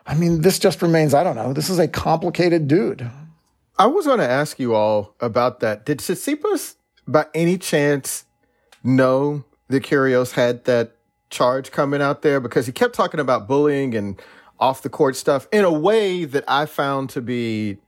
[0.07, 3.11] I mean, this just remains, I don't know, this is a complicated dude.
[3.79, 5.87] I was going to ask you all about that.
[5.87, 6.77] Did Tsitsipas,
[7.09, 8.25] by any chance,
[8.85, 10.97] know that Kyrgios had that
[11.31, 12.39] charge coming out there?
[12.39, 14.21] Because he kept talking about bullying and
[14.61, 17.79] off the court stuff in a way that I found to be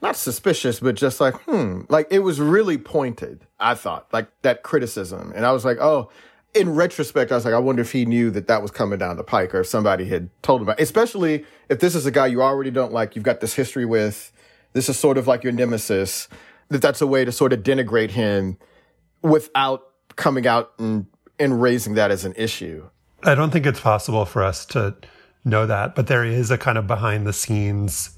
[0.00, 4.62] not suspicious, but just like, hmm, like it was really pointed, I thought, like that
[4.62, 5.32] criticism.
[5.34, 6.10] And I was like, oh,
[6.54, 9.16] in retrospect, I was like, I wonder if he knew that that was coming down
[9.16, 10.82] the pike or if somebody had told him about it.
[10.82, 14.32] Especially if this is a guy you already don't like, you've got this history with,
[14.72, 16.28] this is sort of like your nemesis,
[16.68, 18.56] that that's a way to sort of denigrate him
[19.22, 19.87] without
[20.18, 21.06] coming out and,
[21.38, 22.86] and raising that as an issue.
[23.22, 24.94] I don't think it's possible for us to
[25.44, 28.10] know that, but there is a kind of behind the scenes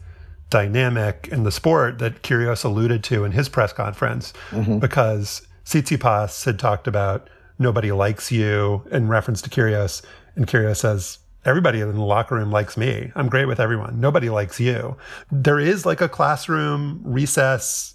[0.49, 4.79] dynamic in the sport that Kyrgios alluded to in his press conference mm-hmm.
[4.79, 7.31] because Tsitsipas had talked about
[7.61, 10.03] nobody likes you in reference to Kyrgios,
[10.35, 13.13] and Kyrgios says, everybody in the locker room likes me.
[13.15, 14.01] I'm great with everyone.
[14.01, 14.97] Nobody likes you.
[15.31, 17.95] There is like a classroom recess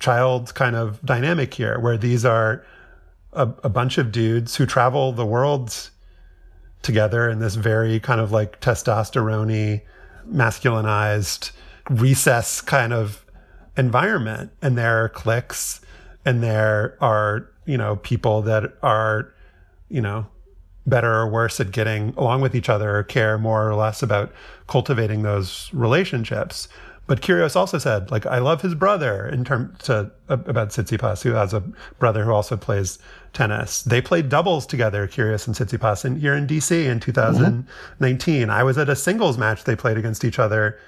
[0.00, 2.64] child kind of dynamic here where these are
[3.36, 5.90] a, a bunch of dudes who travel the world
[6.82, 9.80] together in this very kind of like testosterone
[10.28, 11.52] masculinized
[11.90, 13.24] recess kind of
[13.76, 14.50] environment.
[14.62, 15.80] And there are cliques
[16.24, 19.32] and there are you know people that are
[19.88, 20.26] you know
[20.86, 24.32] better or worse at getting along with each other or care more or less about
[24.68, 26.68] cultivating those relationships
[27.06, 31.32] but Kyrgios also said, like, I love his brother in terms to about Tsitsipas, who
[31.32, 31.62] has a
[31.98, 32.98] brother who also plays
[33.32, 33.82] tennis.
[33.82, 38.42] They played doubles together, Kyrgios and Tsitsipas, in, here in DC in 2019.
[38.42, 38.50] Mm-hmm.
[38.50, 40.78] I was at a singles match they played against each other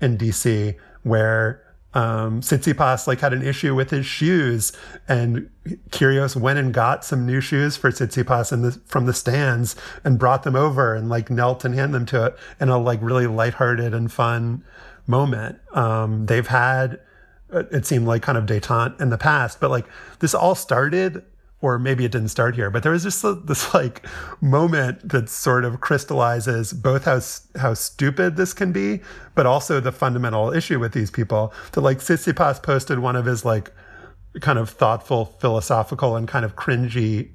[0.00, 1.62] in DC where
[1.94, 4.72] um, Tsitsipas like had an issue with his shoes,
[5.06, 5.48] and
[5.90, 10.18] Kyrgios went and got some new shoes for Tsitsipas in the, from the stands and
[10.18, 13.26] brought them over and like knelt and handed them to it in a like really
[13.26, 14.64] lighthearted and fun
[15.08, 15.58] moment.
[15.72, 17.00] Um, they've had,
[17.52, 19.86] uh, it seemed like kind of detente in the past, but like
[20.20, 21.24] this all started,
[21.60, 24.06] or maybe it didn't start here, but there was just this like
[24.40, 27.20] moment that sort of crystallizes both how
[27.60, 29.00] how stupid this can be,
[29.34, 31.52] but also the fundamental issue with these people.
[31.72, 33.72] That like Tsitsipas posted one of his like
[34.40, 37.30] kind of thoughtful, philosophical, and kind of cringy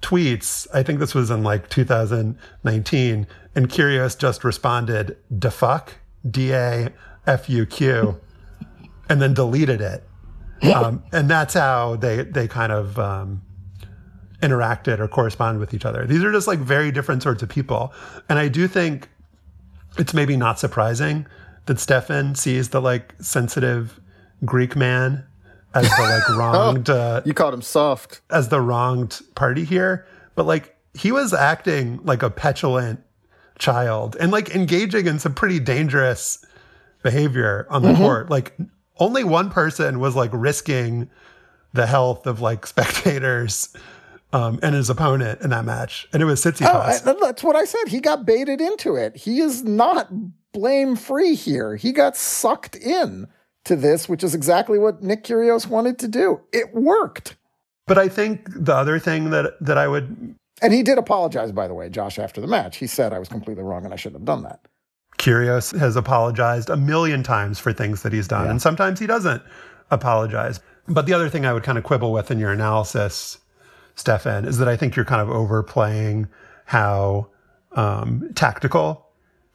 [0.00, 0.66] tweets.
[0.72, 5.96] I think this was in like 2019, and Kyrgios just responded, "Da fuck."
[6.28, 6.92] D A
[7.28, 8.18] F U Q,
[9.08, 10.04] and then deleted it.
[10.74, 13.42] Um, and that's how they they kind of um,
[14.42, 16.06] interacted or corresponded with each other.
[16.06, 17.92] These are just like very different sorts of people,
[18.28, 19.08] and I do think
[19.98, 21.26] it's maybe not surprising
[21.66, 24.00] that Stefan sees the like sensitive
[24.44, 25.24] Greek man
[25.74, 26.90] as the like wronged.
[26.90, 32.00] Uh, you called him soft as the wronged party here, but like he was acting
[32.04, 33.00] like a petulant
[33.58, 36.44] child and like engaging in some pretty dangerous
[37.10, 38.02] behavior on the mm-hmm.
[38.02, 38.30] court.
[38.30, 38.56] Like
[38.98, 41.08] only one person was like risking
[41.72, 43.74] the health of like spectators
[44.32, 47.02] um, and his opponent in that match, and it was Tsitsipas.
[47.06, 47.88] Oh, that's what I said.
[47.88, 49.16] He got baited into it.
[49.16, 50.08] He is not
[50.52, 51.76] blame free here.
[51.76, 53.26] He got sucked in
[53.64, 56.40] to this, which is exactly what Nick Kyrgios wanted to do.
[56.52, 57.36] It worked.
[57.86, 61.68] But I think the other thing that that I would and he did apologize, by
[61.68, 62.76] the way, Josh, after the match.
[62.78, 64.60] He said, I was completely wrong and I shouldn't have done that.
[65.18, 68.50] Kyrgios has apologized a million times for things that he's done, yeah.
[68.52, 69.42] and sometimes he doesn't
[69.90, 70.60] apologize.
[70.86, 73.38] But the other thing I would kind of quibble with in your analysis,
[73.94, 76.28] Stefan, is that I think you're kind of overplaying
[76.64, 77.28] how
[77.72, 79.06] um, tactical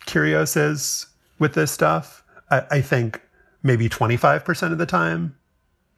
[0.05, 1.07] Kyrgios is
[1.39, 2.24] with this stuff.
[2.51, 3.22] I, I think
[3.64, 5.36] maybe 25% of the time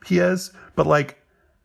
[0.06, 0.52] he is.
[0.76, 1.22] But like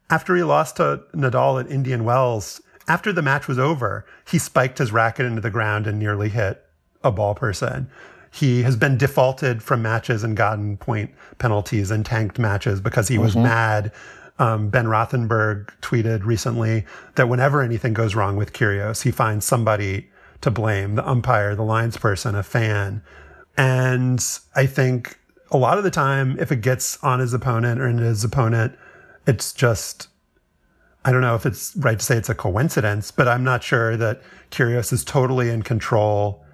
[0.09, 4.78] after he lost to Nadal at Indian Wells, after the match was over, he spiked
[4.78, 6.64] his racket into the ground and nearly hit
[7.03, 7.90] a ball person.
[8.32, 13.18] He has been defaulted from matches and gotten point penalties and tanked matches because he
[13.18, 13.44] was mm-hmm.
[13.44, 13.92] mad.
[14.38, 16.86] Um, ben Rothenberg tweeted recently
[17.16, 20.09] that whenever anything goes wrong with Kyrgios, he finds somebody
[20.40, 23.03] to blame the umpire, the lines person, a fan.
[23.59, 24.24] And
[24.55, 25.18] I think
[25.51, 28.78] a lot of the time, if it gets on his opponent or in his opponent,
[29.26, 30.09] it's just
[31.05, 33.96] I don't know if it's right to say it's a coincidence, but I'm not sure
[33.96, 34.20] that
[34.51, 36.44] Kyrgios is totally in control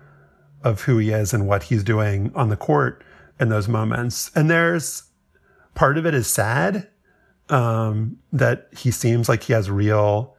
[0.66, 3.04] of who he is and what he's doing on the court
[3.38, 4.32] in those moments.
[4.34, 5.04] And there's
[5.76, 6.88] part of it is sad
[7.48, 10.34] um, that he seems like he has real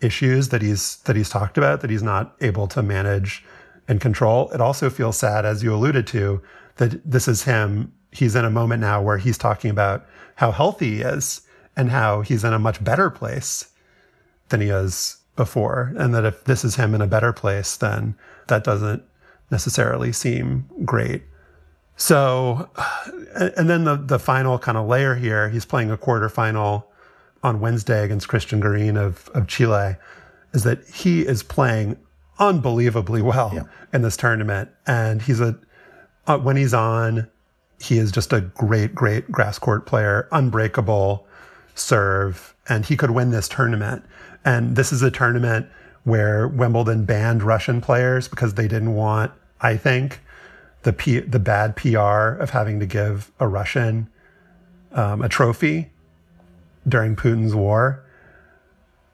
[0.00, 3.44] issues that he's that he's talked about that he's not able to manage
[3.86, 4.50] and control.
[4.52, 6.40] It also feels sad, as you alluded to,
[6.76, 7.92] that this is him.
[8.10, 11.42] He's in a moment now where he's talking about how healthy he is
[11.76, 13.70] and how he's in a much better place
[14.48, 15.92] than he is before.
[15.98, 18.14] And that if this is him in a better place, then
[18.48, 19.02] that doesn't
[19.52, 21.22] necessarily seem great.
[21.96, 22.68] So,
[23.56, 26.84] and then the, the final kind of layer here, he's playing a quarterfinal
[27.44, 29.96] on Wednesday against Cristian Garin of, of Chile,
[30.52, 31.96] is that he is playing
[32.38, 33.62] unbelievably well yeah.
[33.92, 34.70] in this tournament.
[34.86, 35.56] And he's a,
[36.26, 37.28] uh, when he's on,
[37.80, 41.26] he is just a great, great grass court player, unbreakable
[41.74, 44.04] serve, and he could win this tournament.
[44.44, 45.68] And this is a tournament
[46.04, 49.32] where Wimbledon banned Russian players because they didn't want,
[49.62, 50.20] I think,
[50.82, 54.08] the P, the bad PR of having to give a Russian
[54.92, 55.90] um, a trophy
[56.86, 58.04] during Putin's war.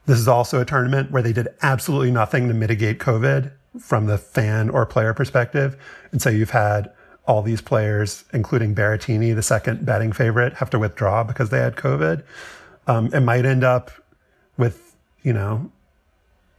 [0.06, 4.16] This is also a tournament where they did absolutely nothing to mitigate COVID from the
[4.16, 5.76] fan or player perspective.
[6.10, 6.90] And so you've had
[7.26, 11.76] all these players, including Berrettini, the second betting favorite, have to withdraw because they had
[11.76, 12.24] COVID.
[12.86, 13.90] Um, it might end up
[14.56, 15.70] with, you know,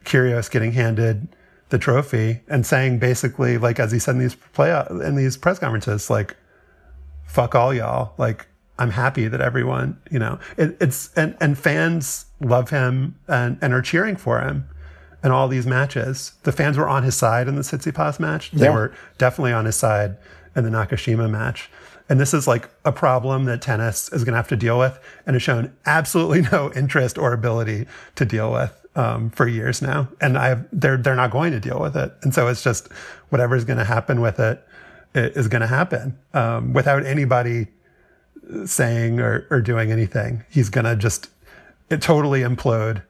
[0.05, 1.27] Kyrgios getting handed
[1.69, 5.59] the trophy and saying basically, like as he said in these play in these press
[5.59, 6.35] conferences, like,
[7.25, 8.47] "Fuck all y'all." Like,
[8.77, 13.73] I'm happy that everyone, you know, it, it's and and fans love him and and
[13.73, 14.67] are cheering for him
[15.23, 16.33] in all these matches.
[16.43, 18.51] The fans were on his side in the Tsitsipas match.
[18.51, 18.73] They yeah.
[18.73, 20.17] were definitely on his side
[20.55, 21.69] in the Nakashima match.
[22.07, 24.99] And this is like a problem that tennis is going to have to deal with
[25.27, 30.09] and has shown absolutely no interest or ability to deal with um, for years now.
[30.21, 32.13] And I they're, they're not going to deal with it.
[32.21, 32.91] And so it's just
[33.29, 34.65] whatever is going to happen with it
[35.15, 37.67] is going to happen um, without anybody
[38.65, 40.43] saying or, or doing anything.
[40.49, 41.29] He's going to just
[41.89, 43.01] it totally implode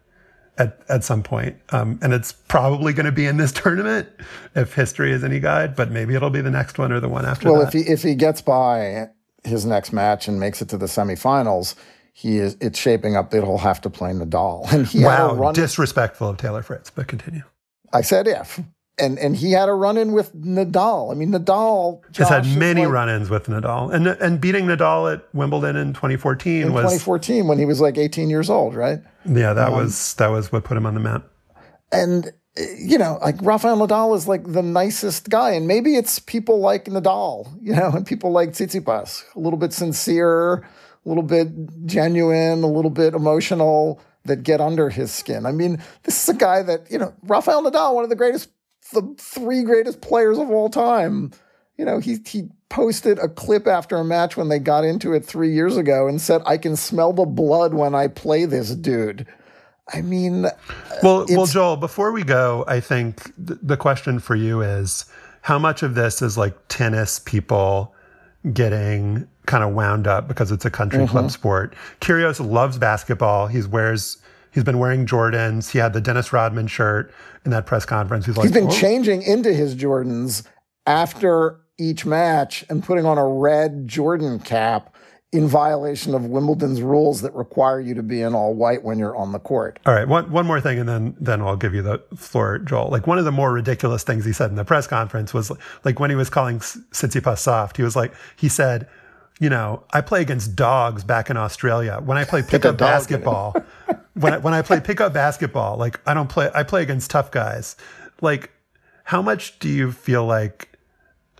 [0.57, 1.57] at, at some point.
[1.69, 4.07] Um, and it's probably going to be in this tournament
[4.55, 7.25] if history is any guide, but maybe it'll be the next one or the one
[7.25, 7.73] after well, that.
[7.73, 9.09] if he if he gets by
[9.43, 11.75] his next match and makes it to the semifinals,
[12.19, 14.69] he is it's shaping up that he'll have to play Nadal.
[14.73, 17.43] And he wow, run- disrespectful of Taylor Fritz, but continue.
[17.93, 18.59] I said if
[18.99, 21.13] and and he had a run in with Nadal.
[21.13, 25.13] I mean, Nadal Josh, has had many like, run-ins with Nadal, and and beating Nadal
[25.13, 28.99] at Wimbledon in 2014 in was 2014 when he was like 18 years old, right?
[29.25, 31.23] Yeah, that um, was that was what put him on the map.
[31.93, 32.33] And
[32.77, 36.83] you know, like Rafael Nadal is like the nicest guy, and maybe it's people like
[36.85, 40.67] Nadal, you know, and people like Tsitsipas, a little bit sincere,
[41.05, 41.47] a little bit
[41.85, 45.45] genuine, a little bit emotional that get under his skin.
[45.45, 48.49] I mean, this is a guy that, you know, Rafael Nadal, one of the greatest
[48.91, 51.31] the three greatest players of all time.
[51.77, 55.25] You know, he he posted a clip after a match when they got into it
[55.25, 59.25] three years ago and said, "I can smell the blood when I play this dude."
[59.91, 60.43] I mean,
[61.01, 61.77] well, well, Joel.
[61.77, 65.05] Before we go, I think th- the question for you is
[65.41, 67.95] how much of this is like tennis people
[68.53, 71.11] getting kind of wound up because it's a country mm-hmm.
[71.11, 71.75] club sport.
[71.99, 73.47] Kyrgios loves basketball.
[73.47, 74.17] He wears
[74.51, 75.71] He's been wearing Jordans.
[75.71, 77.13] He had the Dennis Rodman shirt
[77.45, 78.25] in that press conference.
[78.25, 78.71] He's, like, he's been oh.
[78.71, 80.43] changing into his Jordans
[80.85, 84.95] after each match and putting on a red Jordan cap
[85.31, 89.15] in violation of Wimbledon's rules that require you to be in all white when you're
[89.15, 89.79] on the court.
[89.85, 92.89] All right, one one more thing, and then then I'll give you the floor, Joel.
[92.89, 95.51] Like one of the more ridiculous things he said in the press conference was
[95.85, 98.87] like when he was calling Tsitsipas soft, he was like he said,
[99.39, 102.01] you know, I play against dogs back in Australia.
[102.03, 103.55] When I play pickup basketball,
[104.13, 107.31] when I, when I play pickup basketball, like I don't play, I play against tough
[107.31, 107.77] guys.
[108.21, 108.51] Like,
[109.05, 110.77] how much do you feel like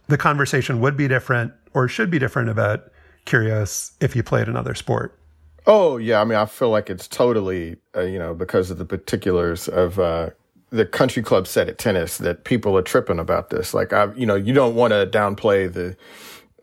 [0.07, 2.91] the conversation would be different or should be different about
[3.25, 5.19] Kyrgios if you played another sport?
[5.67, 8.85] Oh yeah, I mean, I feel like it's totally, uh, you know, because of the
[8.85, 10.29] particulars of uh,
[10.69, 13.73] the country club set at tennis that people are tripping about this.
[13.73, 15.97] Like, I, you know, you don't want to downplay the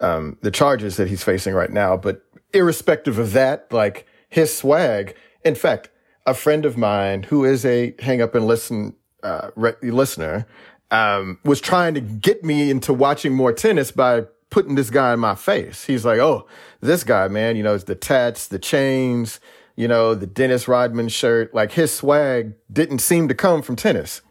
[0.00, 2.22] um, the charges that he's facing right now, but
[2.52, 5.14] irrespective of that, like his swag.
[5.44, 5.90] In fact,
[6.26, 10.46] a friend of mine who is a hang up and listen uh, re- listener
[10.90, 15.20] um, was trying to get me into watching more tennis by putting this guy in
[15.20, 15.84] my face.
[15.84, 16.46] He's like, "Oh,
[16.80, 19.40] this guy, man, you know, it's the tats, the chains,
[19.74, 21.54] you know, the Dennis Rodman shirt.
[21.54, 24.22] Like his swag didn't seem to come from tennis."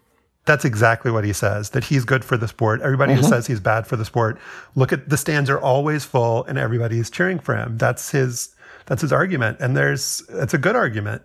[0.46, 2.82] That's exactly what he says, that he's good for the sport.
[2.82, 3.24] Everybody mm-hmm.
[3.24, 4.40] who says he's bad for the sport,
[4.76, 7.78] look at the stands are always full and everybody's cheering for him.
[7.78, 9.58] That's his that's his argument.
[9.60, 11.24] And there's it's a good argument.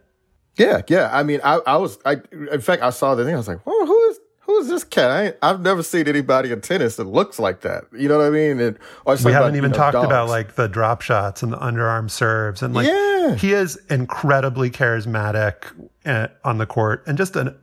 [0.56, 1.10] Yeah, yeah.
[1.12, 3.64] I mean, I, I was I in fact I saw the thing, I was like,
[3.66, 4.18] well, who is
[4.50, 5.38] who's this cat?
[5.42, 7.84] I have never seen anybody in tennis that looks like that.
[7.96, 8.60] You know what I mean?
[8.60, 10.06] And, we haven't about, even you know, talked dogs.
[10.06, 13.36] about like the drop shots and the underarm serves and like yeah.
[13.36, 15.64] he is incredibly charismatic
[16.04, 17.56] eh, on the court and just an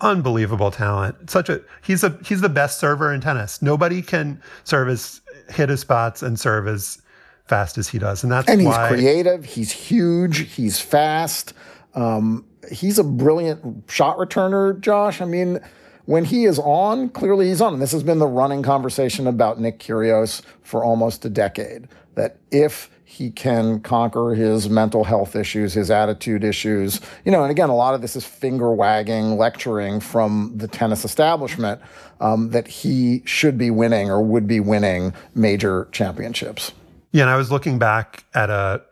[0.00, 1.30] unbelievable talent.
[1.30, 3.62] Such a he's a he's the best server in tennis.
[3.62, 7.00] Nobody can serve as hit his spots and serve as
[7.46, 9.44] fast as he does, and that's and he's why, creative.
[9.44, 10.50] He's huge.
[10.52, 11.52] He's fast.
[11.94, 15.20] Um, he's a brilliant shot returner, Josh.
[15.20, 15.60] I mean,
[16.04, 17.74] when he is on, clearly he's on.
[17.74, 21.88] And this has been the running conversation about Nick Kyrgios for almost a decade.
[22.14, 27.00] That if he can conquer his mental health issues, his attitude issues.
[27.24, 31.04] You know, and again, a lot of this is finger wagging, lecturing from the tennis
[31.04, 31.80] establishment
[32.20, 36.72] um, that he should be winning or would be winning major championships.
[37.12, 38.82] Yeah, and I was looking back at a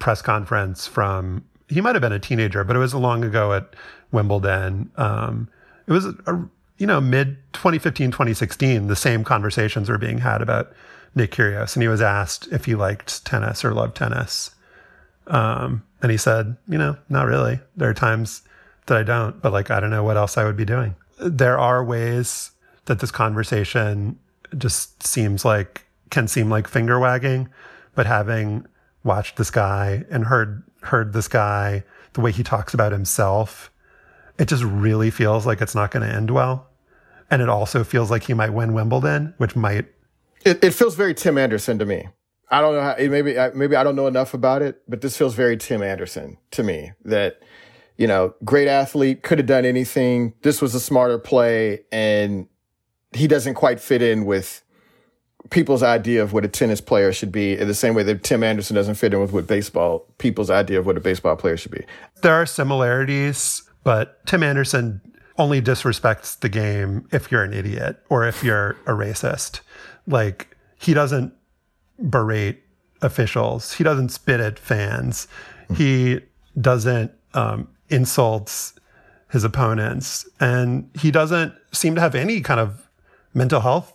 [0.00, 3.76] press conference from he might have been a teenager, but it was long ago at
[4.10, 4.90] Wimbledon.
[4.96, 5.48] Um,
[5.86, 6.44] it was a,
[6.78, 10.72] you know mid 2015 2016 the same conversations were being had about
[11.14, 14.54] Nick Kyrgios, and he was asked if he liked tennis or loved tennis.
[15.26, 17.60] Um, and he said, you know, not really.
[17.76, 18.42] There are times
[18.86, 20.94] that I don't, but like, I don't know what else I would be doing.
[21.18, 22.52] There are ways
[22.86, 24.18] that this conversation
[24.56, 27.48] just seems like, can seem like finger wagging,
[27.94, 28.66] but having
[29.04, 31.84] watched this guy and heard, heard this guy,
[32.14, 33.70] the way he talks about himself,
[34.38, 36.66] it just really feels like it's not going to end well.
[37.30, 39.86] And it also feels like he might win Wimbledon, which might
[40.44, 42.08] it, it feels very Tim Anderson to me.
[42.50, 45.34] I don't know how, maybe, maybe I don't know enough about it, but this feels
[45.34, 47.40] very Tim Anderson to me that,
[47.96, 50.34] you know, great athlete, could have done anything.
[50.42, 52.48] This was a smarter play and
[53.12, 54.62] he doesn't quite fit in with
[55.50, 58.42] people's idea of what a tennis player should be in the same way that Tim
[58.42, 61.72] Anderson doesn't fit in with what baseball, people's idea of what a baseball player should
[61.72, 61.84] be.
[62.22, 65.00] There are similarities, but Tim Anderson
[65.38, 69.60] only disrespects the game if you're an idiot or if you're a racist.
[70.10, 71.32] Like he doesn't
[71.98, 72.62] berate
[73.02, 73.74] officials.
[73.74, 75.28] He doesn't spit at fans.
[75.74, 76.20] He
[76.60, 78.74] doesn't um, insults
[79.30, 82.88] his opponents, and he doesn't seem to have any kind of
[83.32, 83.92] mental health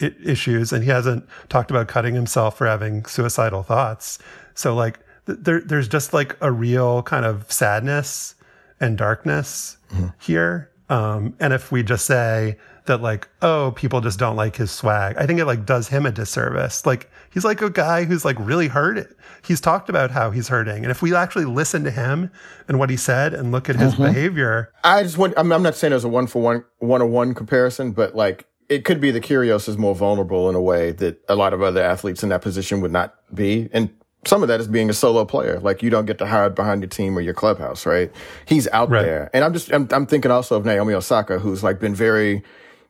[0.00, 0.72] I- issues.
[0.72, 4.18] And he hasn't talked about cutting himself for having suicidal thoughts.
[4.54, 8.36] So like th- there, there's just like a real kind of sadness
[8.80, 10.08] and darkness mm-hmm.
[10.20, 10.70] here.
[10.88, 15.16] Um, and if we just say that like, oh, people just don't like his swag.
[15.16, 16.84] I think it like does him a disservice.
[16.84, 19.16] Like he's like a guy who's like really hurt.
[19.44, 20.82] He's talked about how he's hurting.
[20.82, 22.30] And if we actually listen to him
[22.68, 24.04] and what he said and look at his mm-hmm.
[24.04, 24.72] behavior.
[24.84, 27.34] I just want, I'm, I'm not saying there's a one for one, one on one
[27.34, 31.22] comparison, but like it could be the Kyrgios is more vulnerable in a way that
[31.28, 33.68] a lot of other athletes in that position would not be.
[33.72, 33.90] And
[34.24, 35.58] some of that is being a solo player.
[35.60, 38.10] Like you don't get to hide behind your team or your clubhouse, right?
[38.46, 39.02] He's out right.
[39.02, 39.30] there.
[39.34, 42.42] And I'm just, I'm, I'm thinking also of Naomi Osaka, who's like been very,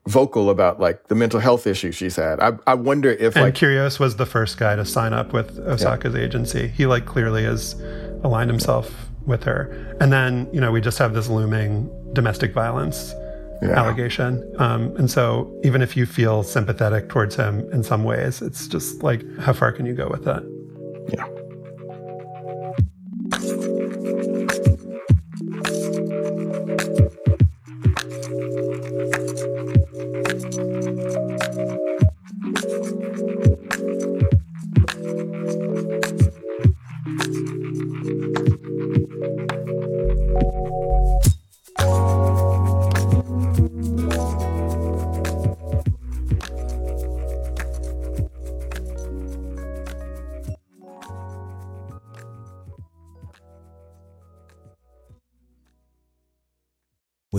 [0.07, 2.41] vocal about like the mental health issues she's had.
[2.41, 5.59] I, I wonder if and like Kyrgios was the first guy to sign up with
[5.61, 6.23] Osaka's yeah.
[6.23, 6.69] agency.
[6.69, 7.75] He like clearly has
[8.25, 8.93] aligned himself
[9.27, 9.97] with her.
[10.01, 13.15] And then you know we just have this looming domestic violence
[13.63, 13.79] yeah.
[13.79, 14.45] allegation.
[14.59, 19.03] Um, and so even if you feel sympathetic towards him in some ways, it's just
[19.03, 20.43] like how far can you go with that?
[21.13, 21.27] Yeah.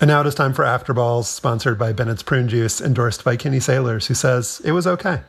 [0.00, 3.36] And now it is time for After Balls, sponsored by Bennett's Prune Juice, endorsed by
[3.36, 5.20] Kenny Sailors, who says it was okay.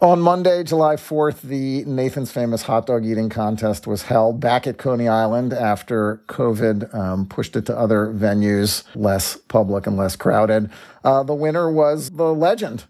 [0.00, 4.78] On Monday, July 4th, the Nathan's Famous Hot Dog Eating Contest was held back at
[4.78, 10.70] Coney Island after COVID um, pushed it to other venues, less public and less crowded.
[11.02, 12.84] Uh, the winner was the legend,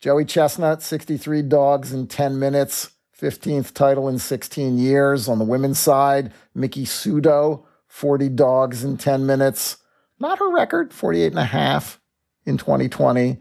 [0.00, 5.28] Joey Chestnut, 63 dogs in 10 minutes, 15th title in 16 years.
[5.28, 9.76] On the women's side, Miki Sudo, 40 dogs in 10 minutes.
[10.20, 11.98] Not her record, 48 and a half
[12.44, 13.38] in 2020.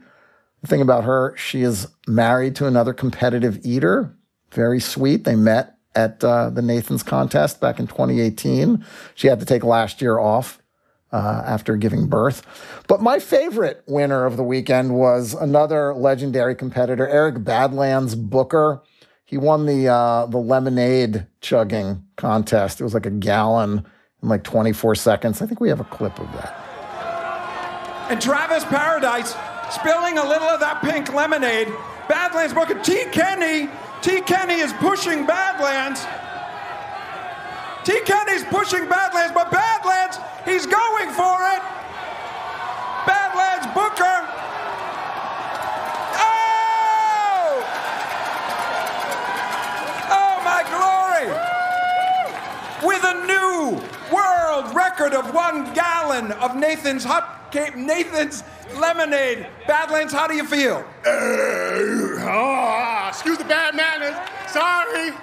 [0.61, 4.15] The thing about her, she is married to another competitive eater.
[4.51, 5.25] Very sweet.
[5.25, 8.83] They met at uh, the Nathan's contest back in 2018.
[9.15, 10.61] She had to take last year off
[11.11, 12.43] uh, after giving birth.
[12.87, 18.81] But my favorite winner of the weekend was another legendary competitor, Eric Badlands Booker.
[19.25, 22.79] He won the uh, the lemonade chugging contest.
[22.79, 23.85] It was like a gallon
[24.23, 25.41] in like 24 seconds.
[25.41, 26.68] I think we have a clip of that.
[28.09, 29.35] And Travis Paradise
[29.71, 31.71] spilling a little of that pink lemonade.
[32.07, 32.81] Badlands Booker.
[32.81, 33.05] T.
[33.11, 33.69] Kenny.
[34.01, 34.21] T.
[34.21, 36.01] Kenny is pushing Badlands.
[37.85, 38.01] T.
[38.01, 41.61] Kenny's pushing Badlands, but Badlands, he's going for it.
[43.05, 44.17] Badlands Booker.
[46.17, 47.61] Oh!
[50.09, 51.29] Oh, my glory!
[52.87, 58.43] With a new world record of one gallon of Nathan's hot Nathan's
[58.79, 59.47] lemonade.
[59.67, 60.85] Badlands, how do you feel?
[61.05, 64.15] Uh, oh, excuse the bad manners.
[64.47, 65.11] Sorry.
[65.11, 65.17] Woo,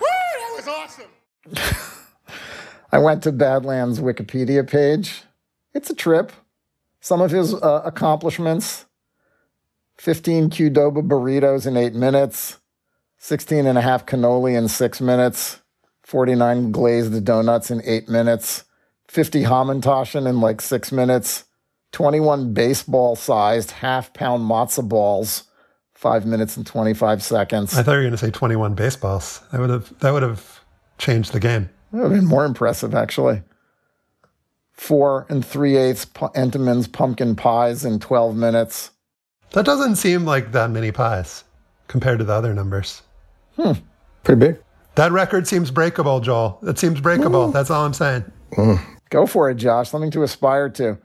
[0.00, 1.10] that was awesome.
[2.92, 5.22] I went to Badlands Wikipedia page.
[5.72, 6.32] It's a trip.
[7.00, 8.86] Some of his uh, accomplishments
[9.98, 12.58] 15 Qdoba burritos in eight minutes,
[13.18, 15.60] 16 and a half cannoli in six minutes,
[16.04, 18.64] 49 glazed donuts in eight minutes,
[19.08, 21.44] 50 Hamantaschen in like six minutes,
[21.92, 25.44] 21 baseball sized half pound matzo balls,
[25.94, 27.76] five minutes and 25 seconds.
[27.76, 29.40] I thought you were going to say 21 baseballs.
[29.50, 30.60] That would have, that would have
[30.98, 31.70] changed the game.
[31.92, 33.42] That would have been more impressive, actually.
[34.72, 38.90] Four and three eighths Entenmann's pumpkin pies in 12 minutes.
[39.52, 41.44] That doesn't seem like that many pies
[41.86, 43.02] compared to the other numbers.
[43.56, 43.72] Hmm.
[44.24, 44.63] Pretty big.
[44.94, 46.58] That record seems breakable, Joel.
[46.62, 47.48] It seems breakable.
[47.48, 47.52] Ooh.
[47.52, 48.24] That's all I'm saying.
[48.52, 48.80] Mm.
[49.10, 49.90] Go for it, Josh.
[49.90, 50.98] Something to aspire to.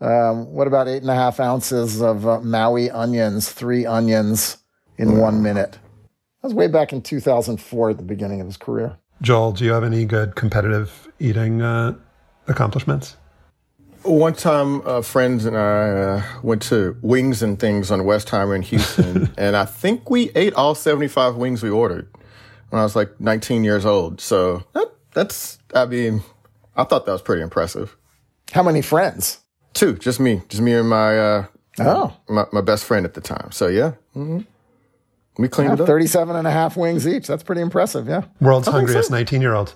[0.00, 4.56] Um, what about eight and a half ounces of uh, Maui onions, three onions
[4.96, 5.72] in one minute?
[5.72, 8.96] That was way back in 2004 at the beginning of his career.
[9.20, 11.94] Joel, do you have any good competitive eating uh,
[12.48, 13.16] accomplishments?
[14.02, 18.62] One time, uh, friends and I uh, went to Wings and Things on Westheimer in
[18.62, 22.08] Houston, and I think we ate all 75 wings we ordered
[22.70, 24.20] when I was like 19 years old.
[24.20, 26.22] So that, that's, I mean,
[26.76, 27.96] I thought that was pretty impressive.
[28.52, 29.40] How many friends?
[29.74, 31.46] Two, just me, just me and my uh,
[31.78, 33.52] oh my, my best friend at the time.
[33.52, 34.40] So yeah, mm-hmm.
[35.38, 35.86] we cleaned yeah, it up.
[35.86, 37.26] 37 and a half wings each.
[37.26, 38.08] That's pretty impressive.
[38.08, 39.74] Yeah, world's hungriest 19 year old.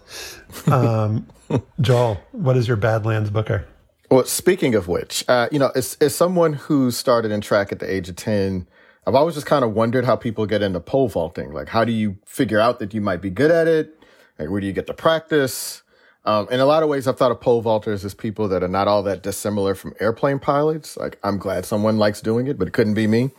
[0.66, 1.28] Um,
[1.80, 3.66] Joel, what is your Badlands Booker?
[4.10, 7.78] Well, speaking of which, uh, you know, as, as someone who started in track at
[7.78, 8.68] the age of 10,
[9.06, 11.52] I've always just kind of wondered how people get into pole vaulting.
[11.52, 13.98] Like, how do you figure out that you might be good at it?
[14.38, 15.82] Like, where do you get the practice?
[16.24, 18.68] Um, in a lot of ways, I've thought of pole vaulters as people that are
[18.68, 20.96] not all that dissimilar from airplane pilots.
[20.96, 23.30] Like, I'm glad someone likes doing it, but it couldn't be me.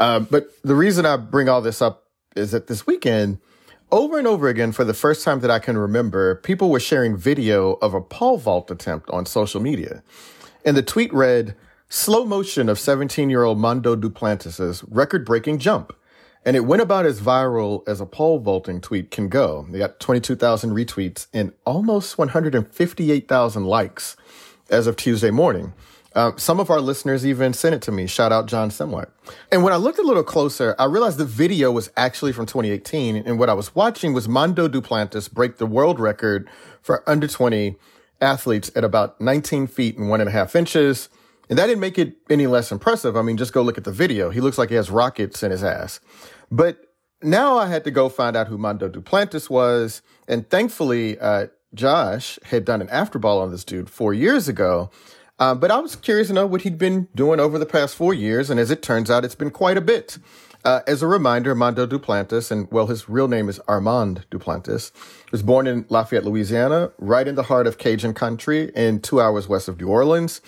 [0.00, 3.38] Um, but the reason I bring all this up is that this weekend,
[3.92, 7.16] over and over again, for the first time that I can remember, people were sharing
[7.16, 10.02] video of a pole vault attempt on social media.
[10.64, 11.54] And the tweet read,
[11.92, 15.92] slow motion of 17 year old Mondo Duplantis's record breaking jump.
[16.44, 19.66] And it went about as viral as a pole vaulting tweet can go.
[19.70, 24.16] They got 22,000 retweets and almost 158,000 likes
[24.70, 25.74] as of Tuesday morning.
[26.14, 28.06] Uh, some of our listeners even sent it to me.
[28.06, 29.10] Shout out John Semwart.
[29.52, 33.16] And when I looked a little closer, I realized the video was actually from 2018.
[33.16, 36.48] And what I was watching was Mondo Duplantis break the world record
[36.80, 37.76] for under 20
[38.20, 41.10] athletes at about 19 feet and one and a half inches.
[41.48, 43.16] And that didn't make it any less impressive.
[43.16, 44.30] I mean, just go look at the video.
[44.30, 46.00] He looks like he has rockets in his ass.
[46.50, 46.86] But
[47.22, 50.02] now I had to go find out who Mondo Duplantis was.
[50.28, 54.90] And thankfully, uh, Josh had done an afterball on this dude four years ago.
[55.38, 58.14] Uh, but I was curious to know what he'd been doing over the past four
[58.14, 58.50] years.
[58.50, 60.18] And as it turns out, it's been quite a bit.
[60.64, 64.92] Uh, as a reminder, Mondo Duplantis, and well, his real name is Armand Duplantis,
[65.32, 69.48] was born in Lafayette, Louisiana, right in the heart of Cajun country and two hours
[69.48, 70.40] west of New Orleans.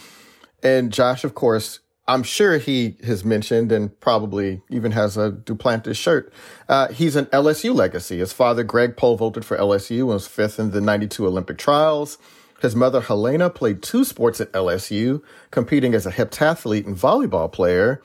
[0.65, 5.97] And Josh, of course, I'm sure he has mentioned and probably even has a Duplantis
[5.97, 6.33] shirt.
[6.69, 8.19] Uh, he's an LSU legacy.
[8.19, 12.19] His father, Greg, pole vaulted for LSU and was fifth in the 92 Olympic trials.
[12.61, 18.03] His mother, Helena, played two sports at LSU, competing as a heptathlete and volleyball player.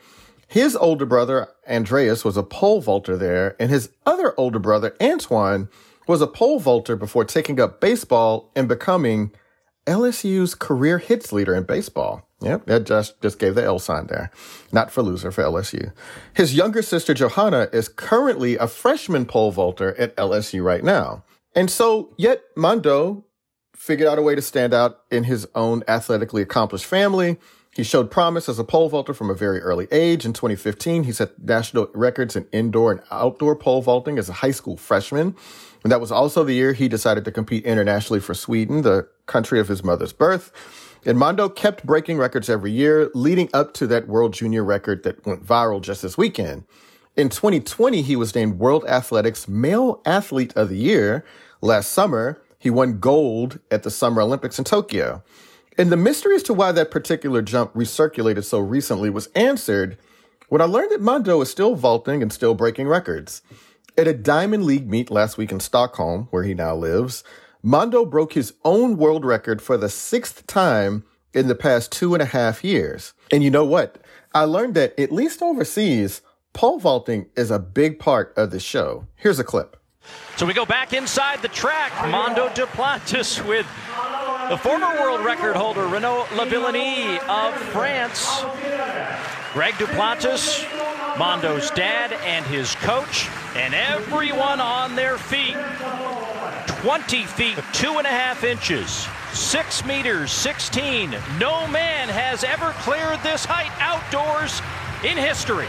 [0.48, 5.68] His older brother, Andreas, was a pole vaulter there, and his other older brother, Antoine,
[6.06, 9.30] was a pole vaulter before taking up baseball and becoming
[9.86, 12.26] LSU's career hits leader in baseball.
[12.42, 14.30] Yep, that just, just gave the L sign there.
[14.72, 15.92] Not for loser for LSU.
[16.34, 21.22] His younger sister, Johanna, is currently a freshman pole vaulter at LSU right now.
[21.54, 23.24] And so, yet Mondo
[23.76, 27.38] figured out a way to stand out in his own athletically accomplished family.
[27.74, 30.24] He showed promise as a pole vaulter from a very early age.
[30.24, 34.50] In 2015, he set national records in indoor and outdoor pole vaulting as a high
[34.50, 35.36] school freshman.
[35.82, 39.60] And that was also the year he decided to compete internationally for Sweden, the country
[39.60, 40.52] of his mother's birth.
[41.04, 45.24] And Mondo kept breaking records every year, leading up to that World Junior record that
[45.26, 46.64] went viral just this weekend.
[47.16, 51.24] In 2020, he was named World Athletics Male Athlete of the Year.
[51.60, 55.22] Last summer, he won gold at the Summer Olympics in Tokyo.
[55.78, 59.96] And the mystery as to why that particular jump recirculated so recently was answered
[60.48, 63.40] when I learned that Mondo is still vaulting and still breaking records.
[63.96, 67.24] At a Diamond League meet last week in Stockholm, where he now lives,
[67.62, 71.04] Mondo broke his own world record for the sixth time
[71.34, 73.12] in the past two and a half years.
[73.30, 73.98] And you know what?
[74.32, 76.22] I learned that, at least overseas,
[76.54, 79.06] pole vaulting is a big part of the show.
[79.14, 79.76] Here's a clip.
[80.36, 81.92] So we go back inside the track.
[82.10, 83.66] Mondo Duplantis with
[84.48, 88.42] the former world record holder, Renaud Lavillenie of France.
[89.52, 90.64] Greg Duplantis,
[91.18, 95.56] Mondo's dad and his coach, and everyone on their feet.
[96.80, 101.10] 20 feet, two and a half inches, six meters, 16.
[101.38, 104.62] No man has ever cleared this height outdoors
[105.04, 105.66] in history.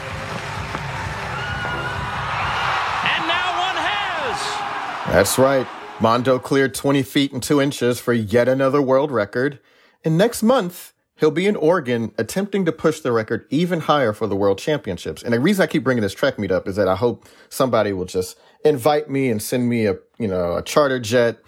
[3.03, 5.11] And now one has.
[5.13, 5.67] That's right.
[5.99, 9.59] Mondo cleared 20 feet and two inches for yet another world record.
[10.05, 14.27] And next month, he'll be in Oregon attempting to push the record even higher for
[14.27, 15.23] the world championships.
[15.23, 17.91] And the reason I keep bringing this track meet up is that I hope somebody
[17.91, 21.39] will just invite me and send me a, you know, a charter jet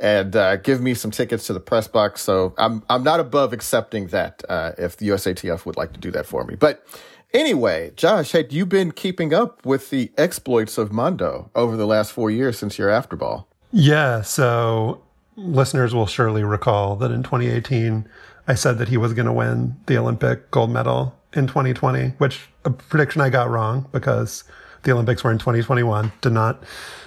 [0.00, 2.22] and uh, give me some tickets to the press box.
[2.22, 6.10] So I'm, I'm not above accepting that uh, if the USATF would like to do
[6.10, 6.56] that for me.
[6.56, 6.84] But
[7.32, 12.12] anyway, Josh, had you been keeping up with the exploits of Mondo over the last
[12.12, 13.46] four years since your afterball?
[13.70, 14.22] Yeah.
[14.22, 15.02] So
[15.36, 18.08] listeners will surely recall that in 2018,
[18.48, 22.48] I said that he was going to win the Olympic gold medal in 2020, which
[22.64, 24.44] a prediction I got wrong because
[24.82, 26.12] the Olympics were in 2021.
[26.20, 26.62] Did not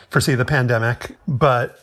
[0.10, 1.80] foresee the pandemic, but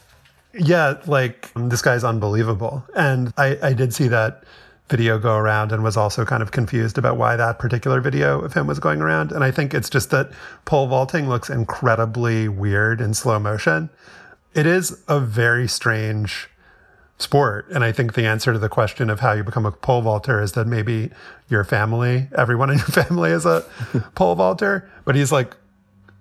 [0.54, 2.84] yeah, like um, this guy's unbelievable.
[2.94, 4.44] And I, I did see that
[4.88, 8.52] video go around and was also kind of confused about why that particular video of
[8.52, 9.32] him was going around.
[9.32, 10.30] And I think it's just that
[10.64, 13.88] pole vaulting looks incredibly weird in slow motion.
[14.54, 16.50] It is a very strange
[17.16, 17.68] sport.
[17.70, 20.42] And I think the answer to the question of how you become a pole vaulter
[20.42, 21.10] is that maybe
[21.48, 23.64] your family, everyone in your family is a
[24.14, 24.90] pole vaulter.
[25.06, 25.56] But he's like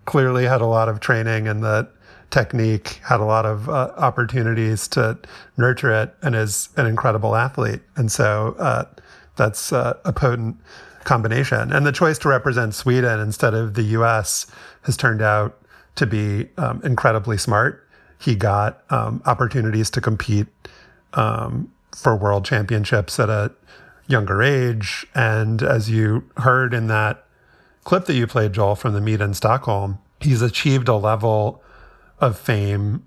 [0.05, 1.91] clearly had a lot of training and that
[2.31, 5.17] technique, had a lot of uh, opportunities to
[5.57, 7.81] nurture it, and is an incredible athlete.
[7.97, 8.85] And so uh,
[9.35, 10.57] that's uh, a potent
[11.03, 11.71] combination.
[11.71, 14.47] And the choice to represent Sweden instead of the US
[14.83, 15.59] has turned out
[15.95, 17.87] to be um, incredibly smart.
[18.19, 20.47] He got um, opportunities to compete
[21.13, 23.51] um, for world championships at a
[24.07, 25.05] younger age.
[25.15, 27.25] And as you heard in that
[27.91, 31.61] clip that you played, Joel, from the meet in Stockholm, he's achieved a level
[32.21, 33.05] of fame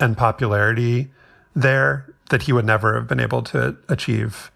[0.00, 1.12] and popularity
[1.54, 4.50] there that he would never have been able to achieve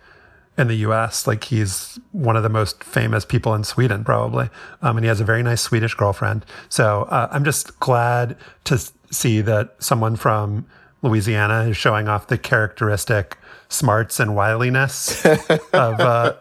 [0.58, 1.24] in the US.
[1.28, 4.50] Like he's one of the most famous people in Sweden, probably.
[4.82, 6.44] Um, and he has a very nice Swedish girlfriend.
[6.68, 8.76] So uh, I'm just glad to
[9.12, 10.66] see that someone from
[11.00, 13.38] Louisiana is showing off the characteristic
[13.68, 16.34] smarts and wiliness of uh,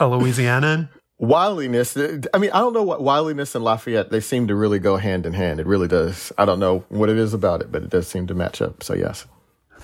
[0.00, 0.88] a Louisianan.
[1.26, 1.96] Wiliness.
[1.96, 5.26] I mean, I don't know what wiliness and Lafayette, they seem to really go hand
[5.26, 5.60] in hand.
[5.60, 6.32] It really does.
[6.38, 8.82] I don't know what it is about it, but it does seem to match up.
[8.82, 9.26] So, yes.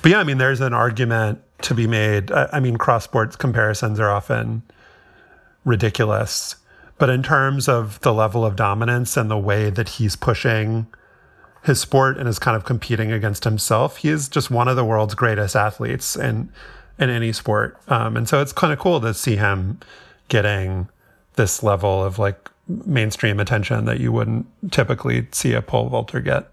[0.03, 2.31] But yeah, I mean, there's an argument to be made.
[2.33, 4.62] I mean, cross sports comparisons are often
[5.65, 6.57] ridiculous.
[6.99, 10.87] But in terms of the level of dominance and the way that he's pushing
[11.62, 13.99] his sport and is kind of competing against himself.
[13.99, 16.51] He is just one of the world's greatest athletes in
[16.99, 19.81] in any sport, um, and so it's kind of cool to see him
[20.29, 20.89] getting
[21.35, 22.51] this level of like
[22.86, 26.48] mainstream attention that you wouldn't typically see a pole vaulter get.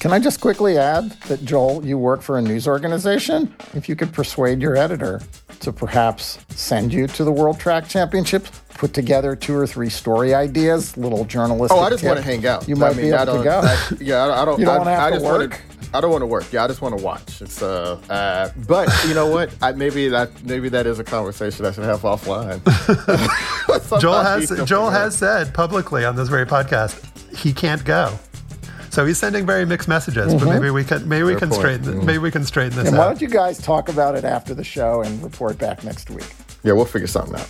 [0.00, 3.54] Can I just quickly add that, Joel, you work for a news organization?
[3.72, 5.20] If you could persuade your editor
[5.62, 10.34] to perhaps send you to the World Track Championships, put together two or three story
[10.34, 11.76] ideas, little journalistic.
[11.76, 12.68] Oh, I just tip, want to hang out.
[12.68, 13.60] You might I mean, be able to go.
[13.64, 14.58] I, yeah, I, I don't.
[14.62, 15.50] You don't I, have I to just work.
[15.50, 15.58] Wanted,
[15.94, 16.52] I don't want to work.
[16.52, 17.42] Yeah, I just want to watch.
[17.42, 19.54] It's uh, uh but you know what?
[19.60, 22.60] I, maybe that maybe that is a conversation I should have offline.
[24.00, 28.18] Joel has Joel has said publicly on this very podcast he can't go.
[28.92, 30.44] So he's sending very mixed messages, mm-hmm.
[30.44, 31.60] but maybe we can maybe we can point.
[31.60, 32.04] straighten mm-hmm.
[32.04, 33.00] maybe we can straighten this and out.
[33.00, 36.30] Why don't you guys talk about it after the show and report back next week?
[36.62, 37.48] Yeah, we'll figure something out.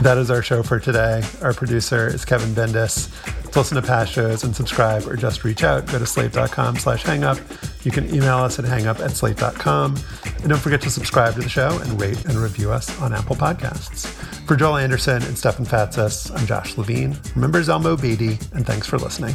[0.00, 1.22] That is our show for today.
[1.40, 3.08] Our producer is Kevin Bendis.
[3.52, 7.02] To listen to past shows and subscribe or just reach out, go to slate.com slash
[7.04, 7.40] hangup.
[7.86, 9.96] You can email us at hangup at slate.com.
[10.40, 13.36] And don't forget to subscribe to the show and rate and review us on Apple
[13.36, 14.08] Podcasts.
[14.46, 17.16] For Joel Anderson and Stefan Fatsis, I'm Josh Levin.
[17.34, 19.34] Remember Zelmo Beatty, and thanks for listening.